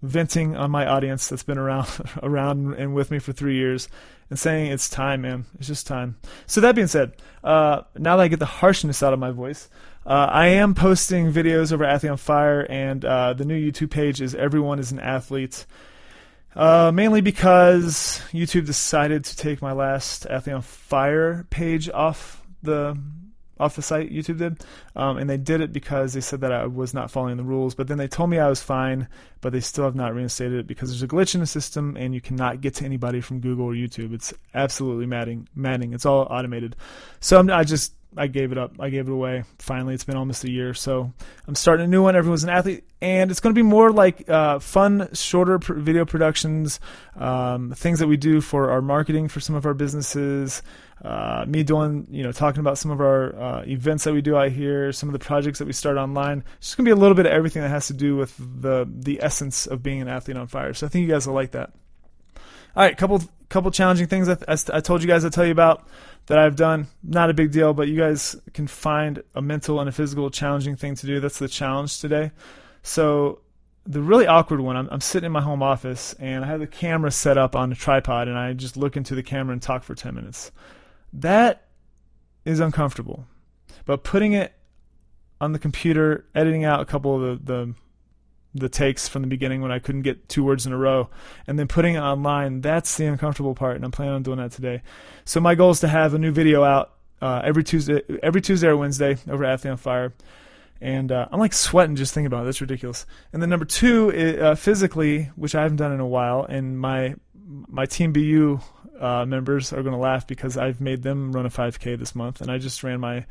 venting 0.00 0.54
on 0.54 0.70
my 0.70 0.86
audience 0.86 1.26
that's 1.26 1.42
been 1.42 1.58
around 1.58 1.88
around 2.22 2.74
and 2.74 2.94
with 2.94 3.10
me 3.10 3.18
for 3.18 3.32
three 3.32 3.56
years, 3.56 3.88
and 4.30 4.38
saying 4.38 4.70
it's 4.70 4.88
time, 4.88 5.22
man. 5.22 5.44
It's 5.58 5.66
just 5.66 5.88
time. 5.88 6.18
So 6.46 6.60
that 6.60 6.76
being 6.76 6.86
said, 6.86 7.14
uh, 7.42 7.82
now 7.96 8.16
that 8.16 8.22
I 8.22 8.28
get 8.28 8.38
the 8.38 8.46
harshness 8.46 9.02
out 9.02 9.12
of 9.12 9.18
my 9.18 9.32
voice, 9.32 9.68
Uh, 10.06 10.28
I 10.30 10.46
am 10.62 10.74
posting 10.74 11.32
videos 11.32 11.72
over 11.72 11.84
Athlete 11.84 12.20
Fire, 12.20 12.64
and 12.70 13.04
uh, 13.04 13.32
the 13.34 13.44
new 13.44 13.58
YouTube 13.58 13.90
page 13.90 14.22
is 14.22 14.36
Everyone 14.36 14.78
is 14.78 14.92
an 14.92 15.00
Athlete. 15.00 15.66
Uh, 16.54 16.92
mainly 16.94 17.22
because 17.22 18.22
YouTube 18.30 18.66
decided 18.66 19.24
to 19.24 19.36
take 19.36 19.60
my 19.60 19.72
last 19.72 20.26
Athlete 20.26 20.62
Fire 20.62 21.44
page 21.50 21.90
off 21.90 22.40
the 22.62 22.96
off 23.60 23.76
the 23.76 23.82
site. 23.82 24.10
YouTube 24.10 24.38
did, 24.38 24.64
um, 24.96 25.18
and 25.18 25.28
they 25.28 25.36
did 25.36 25.60
it 25.60 25.72
because 25.72 26.12
they 26.12 26.20
said 26.20 26.40
that 26.40 26.52
I 26.52 26.66
was 26.66 26.94
not 26.94 27.10
following 27.10 27.36
the 27.36 27.44
rules. 27.44 27.74
But 27.74 27.88
then 27.88 27.98
they 27.98 28.08
told 28.08 28.30
me 28.30 28.38
I 28.38 28.48
was 28.48 28.62
fine, 28.62 29.08
but 29.40 29.52
they 29.52 29.60
still 29.60 29.84
have 29.84 29.94
not 29.94 30.14
reinstated 30.14 30.60
it 30.60 30.66
because 30.66 30.90
there's 30.90 31.02
a 31.02 31.08
glitch 31.08 31.34
in 31.34 31.40
the 31.40 31.46
system, 31.46 31.96
and 31.96 32.14
you 32.14 32.20
cannot 32.20 32.60
get 32.60 32.74
to 32.74 32.84
anybody 32.84 33.20
from 33.20 33.40
Google 33.40 33.66
or 33.66 33.72
YouTube. 33.72 34.14
It's 34.14 34.32
absolutely 34.54 35.06
maddening. 35.06 35.48
Maddening. 35.54 35.92
It's 35.92 36.06
all 36.06 36.26
automated. 36.30 36.76
So 37.20 37.38
I'm, 37.38 37.50
I 37.50 37.64
just 37.64 37.94
I 38.16 38.26
gave 38.26 38.52
it 38.52 38.58
up. 38.58 38.72
I 38.80 38.88
gave 38.88 39.08
it 39.08 39.12
away. 39.12 39.44
Finally, 39.58 39.94
it's 39.94 40.04
been 40.04 40.16
almost 40.16 40.42
a 40.44 40.50
year, 40.50 40.74
so 40.74 41.12
I'm 41.46 41.54
starting 41.54 41.84
a 41.84 41.88
new 41.88 42.02
one. 42.02 42.16
Everyone's 42.16 42.42
an 42.42 42.50
athlete, 42.50 42.84
and 43.00 43.30
it's 43.30 43.40
going 43.40 43.54
to 43.54 43.58
be 43.58 43.62
more 43.62 43.92
like 43.92 44.28
uh, 44.28 44.58
fun, 44.58 45.08
shorter 45.12 45.58
pr- 45.58 45.74
video 45.74 46.04
productions, 46.04 46.80
um, 47.16 47.72
things 47.72 47.98
that 47.98 48.06
we 48.06 48.16
do 48.16 48.40
for 48.40 48.70
our 48.70 48.80
marketing 48.80 49.28
for 49.28 49.40
some 49.40 49.54
of 49.54 49.66
our 49.66 49.74
businesses. 49.74 50.62
Uh, 51.04 51.44
me 51.46 51.62
doing, 51.62 52.08
you 52.10 52.24
know, 52.24 52.32
talking 52.32 52.60
about 52.60 52.76
some 52.76 52.90
of 52.90 53.00
our 53.00 53.36
uh, 53.36 53.62
events 53.66 54.04
that 54.04 54.12
we 54.12 54.20
do 54.20 54.36
out 54.36 54.50
here, 54.50 54.90
some 54.90 55.08
of 55.08 55.12
the 55.12 55.18
projects 55.18 55.60
that 55.60 55.66
we 55.66 55.72
start 55.72 55.96
online. 55.96 56.42
It's 56.56 56.68
just 56.68 56.76
gonna 56.76 56.86
be 56.86 56.92
a 56.92 56.96
little 56.96 57.14
bit 57.14 57.26
of 57.26 57.32
everything 57.32 57.62
that 57.62 57.68
has 57.68 57.86
to 57.86 57.92
do 57.92 58.16
with 58.16 58.34
the 58.38 58.88
the 58.90 59.22
essence 59.22 59.66
of 59.66 59.82
being 59.82 60.00
an 60.00 60.08
athlete 60.08 60.36
on 60.36 60.48
fire. 60.48 60.74
So 60.74 60.86
I 60.86 60.88
think 60.88 61.06
you 61.06 61.12
guys 61.12 61.26
will 61.26 61.34
like 61.34 61.52
that. 61.52 61.72
All 62.74 62.82
right, 62.82 62.96
couple 62.96 63.22
couple 63.48 63.70
challenging 63.70 64.06
things 64.06 64.28
I, 64.28 64.36
I, 64.76 64.80
told 64.80 65.02
you 65.02 65.08
guys 65.08 65.24
I'd 65.24 65.32
tell 65.32 65.46
you 65.46 65.52
about 65.52 65.88
that 66.28 66.38
I've 66.38 66.56
done. 66.56 66.86
Not 67.02 67.30
a 67.30 67.34
big 67.34 67.50
deal, 67.50 67.74
but 67.74 67.88
you 67.88 67.96
guys 67.96 68.36
can 68.52 68.66
find 68.66 69.22
a 69.34 69.42
mental 69.42 69.80
and 69.80 69.88
a 69.88 69.92
physical 69.92 70.30
challenging 70.30 70.76
thing 70.76 70.94
to 70.94 71.06
do. 71.06 71.20
That's 71.20 71.38
the 71.38 71.48
challenge 71.48 72.00
today. 72.00 72.30
So 72.82 73.40
the 73.86 74.02
really 74.02 74.26
awkward 74.26 74.60
one, 74.60 74.76
I'm, 74.76 74.88
I'm 74.90 75.00
sitting 75.00 75.26
in 75.26 75.32
my 75.32 75.40
home 75.40 75.62
office 75.62 76.14
and 76.18 76.44
I 76.44 76.48
have 76.48 76.60
the 76.60 76.66
camera 76.66 77.10
set 77.10 77.38
up 77.38 77.56
on 77.56 77.72
a 77.72 77.74
tripod 77.74 78.28
and 78.28 78.38
I 78.38 78.52
just 78.52 78.76
look 78.76 78.96
into 78.96 79.14
the 79.14 79.22
camera 79.22 79.54
and 79.54 79.62
talk 79.62 79.82
for 79.82 79.94
10 79.94 80.14
minutes. 80.14 80.52
That 81.14 81.66
is 82.44 82.60
uncomfortable. 82.60 83.26
But 83.86 84.04
putting 84.04 84.34
it 84.34 84.52
on 85.40 85.52
the 85.52 85.58
computer, 85.58 86.26
editing 86.34 86.64
out 86.64 86.80
a 86.80 86.84
couple 86.84 87.14
of 87.14 87.46
the, 87.46 87.54
the 87.54 87.74
the 88.54 88.68
takes 88.68 89.08
from 89.08 89.22
the 89.22 89.28
beginning 89.28 89.62
when 89.62 89.70
I 89.70 89.78
couldn't 89.78 90.02
get 90.02 90.28
two 90.28 90.44
words 90.44 90.66
in 90.66 90.72
a 90.72 90.76
row, 90.76 91.08
and 91.46 91.58
then 91.58 91.68
putting 91.68 91.94
it 91.94 92.00
online, 92.00 92.60
that's 92.60 92.96
the 92.96 93.06
uncomfortable 93.06 93.54
part, 93.54 93.76
and 93.76 93.84
I'm 93.84 93.90
planning 93.90 94.14
on 94.14 94.22
doing 94.22 94.38
that 94.38 94.52
today. 94.52 94.82
So 95.24 95.40
my 95.40 95.54
goal 95.54 95.70
is 95.70 95.80
to 95.80 95.88
have 95.88 96.14
a 96.14 96.18
new 96.18 96.32
video 96.32 96.64
out 96.64 96.92
uh, 97.20 97.42
every 97.44 97.64
Tuesday, 97.64 98.02
every 98.22 98.40
Tuesday 98.40 98.68
or 98.68 98.76
Wednesday 98.76 99.18
over 99.28 99.44
at 99.44 99.52
Athlete 99.52 99.72
on 99.72 99.76
Fire, 99.76 100.14
and 100.80 101.10
uh, 101.10 101.28
I'm 101.30 101.40
like 101.40 101.52
sweating 101.52 101.96
just 101.96 102.14
thinking 102.14 102.26
about 102.26 102.42
it. 102.42 102.44
That's 102.46 102.60
ridiculous. 102.60 103.06
And 103.32 103.42
then 103.42 103.50
number 103.50 103.64
two, 103.64 104.12
uh, 104.40 104.54
physically, 104.54 105.30
which 105.34 105.54
I 105.54 105.62
haven't 105.62 105.78
done 105.78 105.92
in 105.92 106.00
a 106.00 106.06
while, 106.06 106.44
and 106.44 106.78
my 106.78 107.16
my 107.66 107.86
Team 107.86 108.12
BU 108.12 108.60
uh, 109.00 109.24
members 109.24 109.72
are 109.72 109.82
going 109.82 109.94
to 109.94 110.00
laugh 110.00 110.26
because 110.26 110.56
I've 110.56 110.80
made 110.80 111.02
them 111.02 111.32
run 111.32 111.46
a 111.46 111.50
5K 111.50 111.98
this 111.98 112.14
month, 112.14 112.40
and 112.40 112.50
I 112.50 112.58
just 112.58 112.82
ran 112.82 113.00
my 113.00 113.26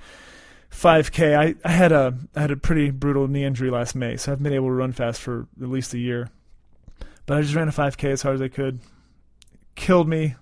5K. 0.72 1.38
I, 1.38 1.56
I 1.68 1.72
had 1.72 1.92
a 1.92 2.18
I 2.36 2.42
had 2.42 2.52
a 2.52 2.58
pretty 2.58 2.92
brutal 2.92 3.28
knee 3.28 3.44
injury 3.44 3.70
last 3.70 3.96
May, 3.96 4.18
so 4.18 4.30
I 4.30 4.34
haven't 4.34 4.44
been 4.44 4.54
able 4.54 4.68
to 4.68 4.74
run 4.74 4.94
fast 4.94 5.22
for 5.22 5.48
at 5.62 5.70
least 5.70 5.94
a 5.94 5.98
year. 5.98 6.30
But 7.26 7.38
I 7.38 7.42
just 7.42 7.56
ran 7.56 7.68
a 7.68 7.72
5K 7.72 8.12
as 8.12 8.22
hard 8.22 8.36
as 8.36 8.42
I 8.42 8.48
could. 8.48 8.80
Killed 9.76 10.08
me, 10.08 10.36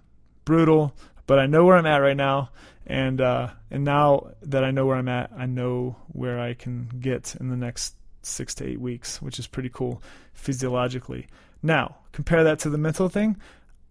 brutal. 0.44 0.94
But 1.27 1.39
I 1.39 1.48
know 1.48 1.65
where 1.65 1.75
I'm 1.75 1.88
at 1.88 1.98
right 1.98 2.15
now, 2.15 2.51
and 2.86 3.20
uh, 3.20 3.50
and 3.72 3.84
now 3.84 4.32
that 4.44 4.63
I 4.63 4.72
know 4.72 4.86
where 4.86 4.98
I'm 4.98 5.10
at, 5.10 5.32
I 5.36 5.46
know 5.46 5.96
where 6.08 6.39
I 6.39 6.53
can 6.53 6.89
get 7.00 7.36
in 7.39 7.50
the 7.50 7.58
next 7.58 7.96
six 8.22 8.53
to 8.55 8.67
eight 8.67 8.79
weeks, 8.79 9.22
which 9.22 9.39
is 9.39 9.48
pretty 9.48 9.70
cool 9.70 10.01
physiologically. 10.34 11.27
Now 11.62 11.98
compare 12.12 12.44
that 12.44 12.60
to 12.60 12.70
the 12.70 12.77
mental 12.77 13.10
thing. 13.10 13.38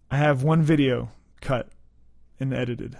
I 0.09 0.17
have 0.17 0.43
one 0.43 0.61
video 0.61 1.09
cut 1.41 1.69
and 2.39 2.53
edited. 2.53 2.97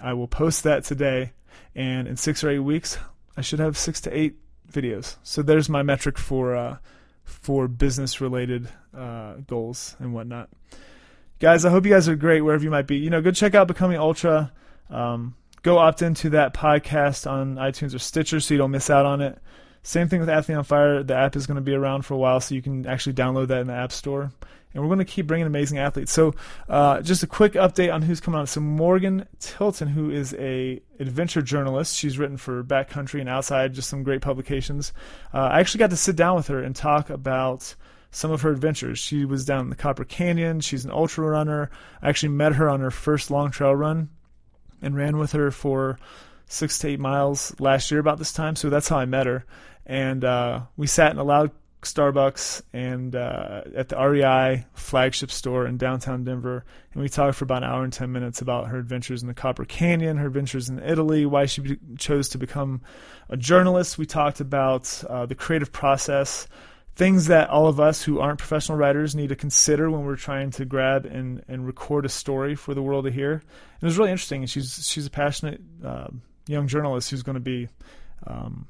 I 0.00 0.12
will 0.12 0.28
post 0.28 0.62
that 0.64 0.84
today, 0.84 1.32
and 1.74 2.06
in 2.06 2.16
six 2.16 2.42
or 2.44 2.50
eight 2.50 2.60
weeks, 2.60 2.98
I 3.36 3.40
should 3.40 3.58
have 3.58 3.76
six 3.76 4.00
to 4.02 4.16
eight 4.16 4.36
videos. 4.70 5.16
So 5.22 5.42
there's 5.42 5.68
my 5.68 5.82
metric 5.82 6.18
for 6.18 6.54
uh, 6.54 6.78
for 7.24 7.68
business 7.68 8.20
related 8.20 8.68
uh, 8.96 9.34
goals 9.46 9.96
and 9.98 10.14
whatnot. 10.14 10.50
Guys, 11.40 11.64
I 11.64 11.70
hope 11.70 11.84
you 11.84 11.92
guys 11.92 12.08
are 12.08 12.16
great 12.16 12.42
wherever 12.42 12.62
you 12.62 12.70
might 12.70 12.86
be. 12.86 12.96
You 12.96 13.10
know, 13.10 13.20
go 13.20 13.30
check 13.30 13.54
out 13.54 13.68
Becoming 13.68 13.98
Ultra. 13.98 14.52
Um, 14.88 15.34
go 15.62 15.78
opt 15.78 16.02
into 16.02 16.30
that 16.30 16.54
podcast 16.54 17.30
on 17.30 17.56
iTunes 17.56 17.94
or 17.94 17.98
Stitcher 17.98 18.40
so 18.40 18.54
you 18.54 18.58
don't 18.58 18.70
miss 18.70 18.90
out 18.90 19.06
on 19.06 19.20
it. 19.20 19.38
Same 19.82 20.08
thing 20.08 20.20
with 20.20 20.30
Athlete 20.30 20.56
on 20.56 20.64
Fire. 20.64 21.02
The 21.02 21.14
app 21.14 21.36
is 21.36 21.46
going 21.46 21.56
to 21.56 21.60
be 21.60 21.74
around 21.74 22.02
for 22.02 22.14
a 22.14 22.16
while, 22.16 22.40
so 22.40 22.54
you 22.54 22.62
can 22.62 22.86
actually 22.86 23.14
download 23.14 23.48
that 23.48 23.60
in 23.60 23.66
the 23.66 23.74
App 23.74 23.92
Store 23.92 24.32
and 24.74 24.82
we're 24.82 24.88
going 24.88 24.98
to 24.98 25.04
keep 25.04 25.26
bringing 25.26 25.46
amazing 25.46 25.78
athletes. 25.78 26.12
So, 26.12 26.34
uh, 26.68 27.00
just 27.00 27.22
a 27.22 27.26
quick 27.26 27.52
update 27.52 27.94
on 27.94 28.02
who's 28.02 28.20
coming 28.20 28.40
on. 28.40 28.46
So, 28.46 28.60
Morgan 28.60 29.26
Tilton, 29.38 29.88
who 29.88 30.10
is 30.10 30.34
a 30.34 30.82
adventure 30.98 31.42
journalist, 31.42 31.96
she's 31.96 32.18
written 32.18 32.36
for 32.36 32.62
Backcountry 32.64 33.20
and 33.20 33.28
Outside, 33.28 33.72
just 33.72 33.88
some 33.88 34.02
great 34.02 34.20
publications. 34.20 34.92
Uh, 35.32 35.38
I 35.38 35.60
actually 35.60 35.78
got 35.78 35.90
to 35.90 35.96
sit 35.96 36.16
down 36.16 36.36
with 36.36 36.48
her 36.48 36.62
and 36.62 36.74
talk 36.74 37.08
about 37.08 37.74
some 38.10 38.30
of 38.30 38.42
her 38.42 38.50
adventures. 38.50 38.98
She 38.98 39.24
was 39.24 39.44
down 39.44 39.62
in 39.62 39.70
the 39.70 39.76
Copper 39.76 40.04
Canyon. 40.04 40.60
She's 40.60 40.84
an 40.84 40.90
ultra 40.90 41.26
runner. 41.26 41.70
I 42.02 42.08
actually 42.08 42.30
met 42.30 42.54
her 42.54 42.68
on 42.68 42.80
her 42.80 42.90
first 42.90 43.30
long 43.30 43.50
trail 43.50 43.74
run 43.74 44.10
and 44.82 44.96
ran 44.96 45.18
with 45.18 45.32
her 45.32 45.50
for 45.50 45.98
six 46.46 46.78
to 46.78 46.88
eight 46.88 47.00
miles 47.00 47.58
last 47.58 47.90
year 47.90 48.00
about 48.00 48.18
this 48.18 48.32
time. 48.32 48.54
So 48.54 48.70
that's 48.70 48.88
how 48.88 48.98
I 48.98 49.04
met 49.04 49.26
her. 49.26 49.44
And 49.86 50.24
uh, 50.24 50.62
we 50.76 50.86
sat 50.86 51.10
in 51.10 51.18
a 51.18 51.24
loud 51.24 51.50
Starbucks 51.84 52.62
and 52.72 53.14
uh, 53.14 53.62
at 53.74 53.88
the 53.88 53.96
REI 53.96 54.66
flagship 54.74 55.30
store 55.30 55.66
in 55.66 55.76
downtown 55.76 56.24
Denver, 56.24 56.64
and 56.92 57.02
we 57.02 57.08
talked 57.08 57.36
for 57.36 57.44
about 57.44 57.62
an 57.62 57.70
hour 57.70 57.84
and 57.84 57.92
ten 57.92 58.12
minutes 58.12 58.40
about 58.40 58.68
her 58.68 58.78
adventures 58.78 59.22
in 59.22 59.28
the 59.28 59.34
Copper 59.34 59.64
Canyon, 59.64 60.16
her 60.16 60.26
adventures 60.26 60.68
in 60.68 60.78
Italy, 60.80 61.26
why 61.26 61.46
she 61.46 61.60
be- 61.60 61.78
chose 61.98 62.28
to 62.30 62.38
become 62.38 62.82
a 63.28 63.36
journalist. 63.36 63.98
We 63.98 64.06
talked 64.06 64.40
about 64.40 65.02
uh, 65.08 65.26
the 65.26 65.34
creative 65.34 65.72
process, 65.72 66.46
things 66.96 67.26
that 67.26 67.50
all 67.50 67.66
of 67.66 67.80
us 67.80 68.02
who 68.02 68.20
aren't 68.20 68.38
professional 68.38 68.78
writers 68.78 69.14
need 69.14 69.28
to 69.28 69.36
consider 69.36 69.90
when 69.90 70.04
we're 70.04 70.16
trying 70.16 70.50
to 70.52 70.64
grab 70.64 71.06
and, 71.06 71.44
and 71.48 71.66
record 71.66 72.06
a 72.06 72.08
story 72.08 72.54
for 72.54 72.74
the 72.74 72.82
world 72.82 73.04
to 73.04 73.10
hear. 73.10 73.32
And 73.32 73.42
it 73.82 73.86
was 73.86 73.98
really 73.98 74.10
interesting. 74.10 74.42
And 74.42 74.50
she's 74.50 74.86
she's 74.86 75.06
a 75.06 75.10
passionate 75.10 75.60
uh, 75.84 76.08
young 76.46 76.68
journalist 76.68 77.10
who's 77.10 77.22
going 77.22 77.34
to 77.34 77.40
be 77.40 77.68
um, 78.26 78.66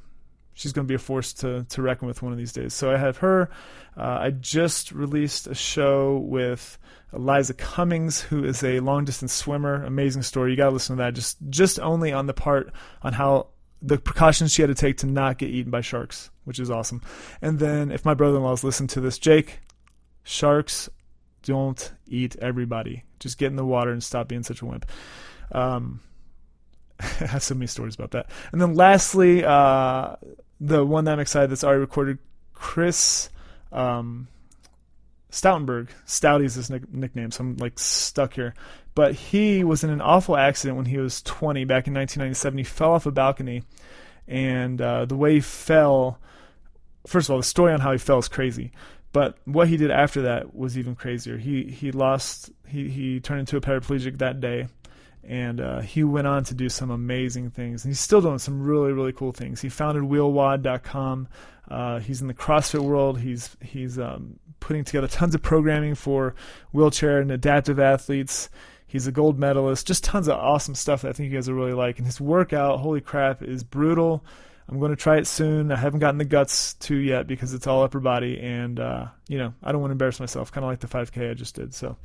she's 0.54 0.72
going 0.72 0.86
to 0.86 0.88
be 0.90 0.94
a 0.94 0.98
force 0.98 1.32
to 1.34 1.64
to 1.64 1.82
reckon 1.82 2.08
with 2.08 2.22
one 2.22 2.32
of 2.32 2.38
these 2.38 2.52
days. 2.52 2.72
So 2.74 2.90
I 2.90 2.96
have 2.96 3.18
her. 3.18 3.50
Uh, 3.96 4.18
I 4.20 4.30
just 4.30 4.92
released 4.92 5.46
a 5.46 5.54
show 5.54 6.18
with 6.18 6.78
Eliza 7.12 7.54
Cummings, 7.54 8.20
who 8.20 8.44
is 8.44 8.64
a 8.64 8.80
long 8.80 9.04
distance 9.04 9.32
swimmer. 9.32 9.84
Amazing 9.84 10.22
story. 10.22 10.50
You 10.50 10.56
got 10.56 10.66
to 10.66 10.70
listen 10.70 10.96
to 10.96 11.02
that. 11.02 11.14
Just 11.14 11.38
just 11.50 11.78
only 11.80 12.12
on 12.12 12.26
the 12.26 12.34
part 12.34 12.72
on 13.02 13.12
how 13.12 13.48
the 13.82 13.98
precautions 13.98 14.52
she 14.52 14.62
had 14.62 14.68
to 14.68 14.74
take 14.74 14.96
to 14.98 15.06
not 15.06 15.38
get 15.38 15.50
eaten 15.50 15.70
by 15.70 15.82
sharks, 15.82 16.30
which 16.44 16.58
is 16.58 16.70
awesome. 16.70 17.02
And 17.42 17.58
then 17.58 17.90
if 17.90 18.04
my 18.04 18.14
brother-in-law's 18.14 18.64
listened 18.64 18.90
to 18.90 19.00
this, 19.00 19.18
Jake, 19.18 19.60
sharks 20.22 20.88
don't 21.42 21.92
eat 22.06 22.34
everybody. 22.36 23.04
Just 23.20 23.36
get 23.36 23.48
in 23.48 23.56
the 23.56 23.64
water 23.64 23.90
and 23.90 24.02
stop 24.02 24.26
being 24.26 24.42
such 24.42 24.62
a 24.62 24.66
wimp. 24.66 24.86
Um, 25.52 26.00
I 27.00 27.06
have 27.26 27.42
so 27.42 27.54
many 27.54 27.66
stories 27.66 27.94
about 27.94 28.12
that. 28.12 28.30
And 28.52 28.60
then 28.60 28.74
lastly, 28.74 29.44
uh, 29.44 30.16
the 30.60 30.84
one 30.84 31.04
that 31.04 31.12
I'm 31.12 31.20
excited 31.20 31.50
that's 31.50 31.64
already 31.64 31.80
recorded, 31.80 32.18
Chris 32.52 33.30
um, 33.72 34.28
Stoutenburg. 35.30 35.88
Stouty 36.06 36.44
is 36.44 36.54
his 36.54 36.70
nick- 36.70 36.92
nickname, 36.92 37.30
so 37.30 37.42
I'm 37.42 37.56
like 37.56 37.78
stuck 37.78 38.34
here. 38.34 38.54
But 38.94 39.14
he 39.14 39.64
was 39.64 39.82
in 39.82 39.90
an 39.90 40.00
awful 40.00 40.36
accident 40.36 40.76
when 40.76 40.86
he 40.86 40.98
was 40.98 41.20
20 41.22 41.64
back 41.64 41.88
in 41.88 41.94
1997. 41.94 42.58
He 42.58 42.64
fell 42.64 42.92
off 42.92 43.06
a 43.06 43.10
balcony, 43.10 43.64
and 44.28 44.80
uh, 44.80 45.04
the 45.04 45.16
way 45.16 45.34
he 45.34 45.40
fell. 45.40 46.18
First 47.06 47.28
of 47.28 47.32
all, 47.32 47.38
the 47.38 47.44
story 47.44 47.72
on 47.72 47.80
how 47.80 47.92
he 47.92 47.98
fell 47.98 48.18
is 48.18 48.28
crazy, 48.28 48.70
but 49.12 49.36
what 49.44 49.68
he 49.68 49.76
did 49.76 49.90
after 49.90 50.22
that 50.22 50.54
was 50.54 50.78
even 50.78 50.94
crazier. 50.94 51.36
He 51.36 51.64
he 51.64 51.90
lost. 51.90 52.50
He 52.68 52.88
he 52.88 53.20
turned 53.20 53.40
into 53.40 53.56
a 53.56 53.60
paraplegic 53.60 54.18
that 54.18 54.40
day 54.40 54.68
and 55.26 55.60
uh, 55.60 55.80
he 55.80 56.04
went 56.04 56.26
on 56.26 56.44
to 56.44 56.54
do 56.54 56.68
some 56.68 56.90
amazing 56.90 57.50
things. 57.50 57.84
And 57.84 57.90
he's 57.90 58.00
still 58.00 58.20
doing 58.20 58.38
some 58.38 58.62
really, 58.62 58.92
really 58.92 59.12
cool 59.12 59.32
things. 59.32 59.60
He 59.60 59.68
founded 59.68 60.04
wheelwod.com 60.04 61.28
Uh, 61.70 61.98
he's 61.98 62.20
in 62.20 62.28
the 62.28 62.34
CrossFit 62.34 62.80
world. 62.80 63.20
He's 63.20 63.56
he's 63.62 63.98
um, 63.98 64.38
putting 64.60 64.84
together 64.84 65.08
tons 65.08 65.34
of 65.34 65.42
programming 65.42 65.94
for 65.94 66.34
wheelchair 66.72 67.20
and 67.20 67.30
adaptive 67.30 67.78
athletes. 67.78 68.50
He's 68.86 69.06
a 69.06 69.12
gold 69.12 69.38
medalist. 69.38 69.86
Just 69.86 70.04
tons 70.04 70.28
of 70.28 70.38
awesome 70.38 70.74
stuff 70.74 71.02
that 71.02 71.08
I 71.08 71.12
think 71.12 71.32
you 71.32 71.36
guys 71.36 71.48
will 71.48 71.56
really 71.56 71.72
like. 71.72 71.98
And 71.98 72.06
his 72.06 72.20
workout, 72.20 72.80
holy 72.80 73.00
crap, 73.00 73.42
is 73.42 73.64
brutal. 73.64 74.24
I'm 74.68 74.78
going 74.78 74.90
to 74.90 74.96
try 74.96 75.18
it 75.18 75.26
soon. 75.26 75.72
I 75.72 75.76
haven't 75.76 76.00
gotten 76.00 76.18
the 76.18 76.24
guts 76.24 76.74
to 76.74 76.96
yet 76.96 77.26
because 77.26 77.52
it's 77.52 77.66
all 77.66 77.82
upper 77.82 78.00
body, 78.00 78.40
and 78.40 78.80
uh, 78.80 79.06
you 79.28 79.38
know 79.38 79.52
I 79.62 79.72
don't 79.72 79.80
want 79.80 79.90
to 79.90 79.94
embarrass 79.94 80.20
myself. 80.20 80.52
Kind 80.52 80.64
of 80.64 80.70
like 80.70 80.80
the 80.80 80.86
5K 80.86 81.30
I 81.30 81.34
just 81.34 81.54
did. 81.54 81.74
So 81.74 81.96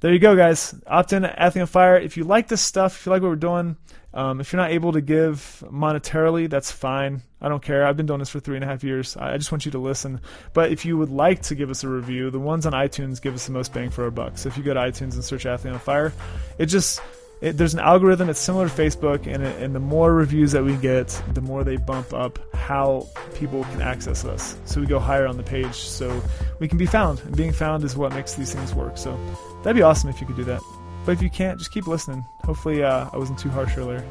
there 0.00 0.12
you 0.12 0.18
go, 0.18 0.36
guys. 0.36 0.74
Opt 0.86 1.12
in 1.12 1.24
on 1.24 1.66
Fire. 1.66 1.96
If 1.96 2.16
you 2.16 2.24
like 2.24 2.48
this 2.48 2.60
stuff, 2.60 2.98
if 2.98 3.06
you 3.06 3.12
like 3.12 3.22
what 3.22 3.28
we're 3.28 3.36
doing, 3.36 3.76
um, 4.12 4.40
if 4.40 4.52
you're 4.52 4.62
not 4.62 4.70
able 4.70 4.92
to 4.92 5.00
give 5.00 5.64
monetarily, 5.66 6.48
that's 6.48 6.70
fine. 6.70 7.22
I 7.40 7.48
don't 7.48 7.62
care. 7.62 7.84
I've 7.86 7.96
been 7.96 8.06
doing 8.06 8.20
this 8.20 8.30
for 8.30 8.38
three 8.38 8.56
and 8.56 8.64
a 8.64 8.66
half 8.68 8.84
years. 8.84 9.16
I 9.16 9.36
just 9.36 9.50
want 9.50 9.66
you 9.66 9.72
to 9.72 9.78
listen. 9.78 10.20
But 10.52 10.70
if 10.70 10.84
you 10.84 10.96
would 10.96 11.10
like 11.10 11.42
to 11.42 11.54
give 11.54 11.68
us 11.68 11.82
a 11.82 11.88
review, 11.88 12.30
the 12.30 12.38
ones 12.38 12.64
on 12.64 12.72
iTunes 12.72 13.20
give 13.20 13.34
us 13.34 13.46
the 13.46 13.52
most 13.52 13.72
bang 13.72 13.90
for 13.90 14.04
our 14.04 14.10
buck. 14.10 14.38
So 14.38 14.48
if 14.48 14.56
you 14.56 14.62
go 14.62 14.72
to 14.72 14.80
iTunes 14.80 15.14
and 15.14 15.24
search 15.24 15.46
Athlete 15.46 15.74
on 15.74 15.80
Fire, 15.80 16.12
it 16.58 16.66
just 16.66 17.00
it, 17.44 17.58
there's 17.58 17.74
an 17.74 17.80
algorithm. 17.80 18.30
It's 18.30 18.40
similar 18.40 18.68
to 18.68 18.74
Facebook, 18.74 19.26
and 19.26 19.42
it, 19.42 19.62
and 19.62 19.74
the 19.74 19.80
more 19.80 20.14
reviews 20.14 20.52
that 20.52 20.64
we 20.64 20.76
get, 20.76 21.08
the 21.34 21.42
more 21.42 21.62
they 21.62 21.76
bump 21.76 22.14
up 22.14 22.38
how 22.54 23.06
people 23.34 23.64
can 23.64 23.82
access 23.82 24.24
us. 24.24 24.56
So 24.64 24.80
we 24.80 24.86
go 24.86 24.98
higher 24.98 25.26
on 25.26 25.36
the 25.36 25.42
page, 25.42 25.74
so 25.74 26.22
we 26.58 26.68
can 26.68 26.78
be 26.78 26.86
found. 26.86 27.20
And 27.20 27.36
being 27.36 27.52
found 27.52 27.84
is 27.84 27.96
what 27.96 28.14
makes 28.14 28.34
these 28.34 28.54
things 28.54 28.74
work. 28.74 28.96
So 28.96 29.18
that'd 29.62 29.76
be 29.76 29.82
awesome 29.82 30.08
if 30.08 30.20
you 30.20 30.26
could 30.26 30.36
do 30.36 30.44
that. 30.44 30.62
But 31.04 31.12
if 31.12 31.22
you 31.22 31.28
can't, 31.28 31.58
just 31.58 31.70
keep 31.70 31.86
listening. 31.86 32.24
Hopefully, 32.44 32.82
uh, 32.82 33.10
I 33.12 33.16
wasn't 33.18 33.38
too 33.38 33.50
harsh 33.50 33.76
earlier. 33.76 34.02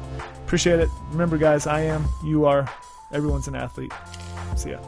Appreciate 0.44 0.78
it. 0.78 0.88
Remember, 1.10 1.36
guys, 1.36 1.66
I 1.66 1.80
am, 1.80 2.06
you 2.24 2.44
are, 2.44 2.70
everyone's 3.12 3.48
an 3.48 3.56
athlete. 3.56 3.92
See 4.54 4.70
ya. 4.70 4.78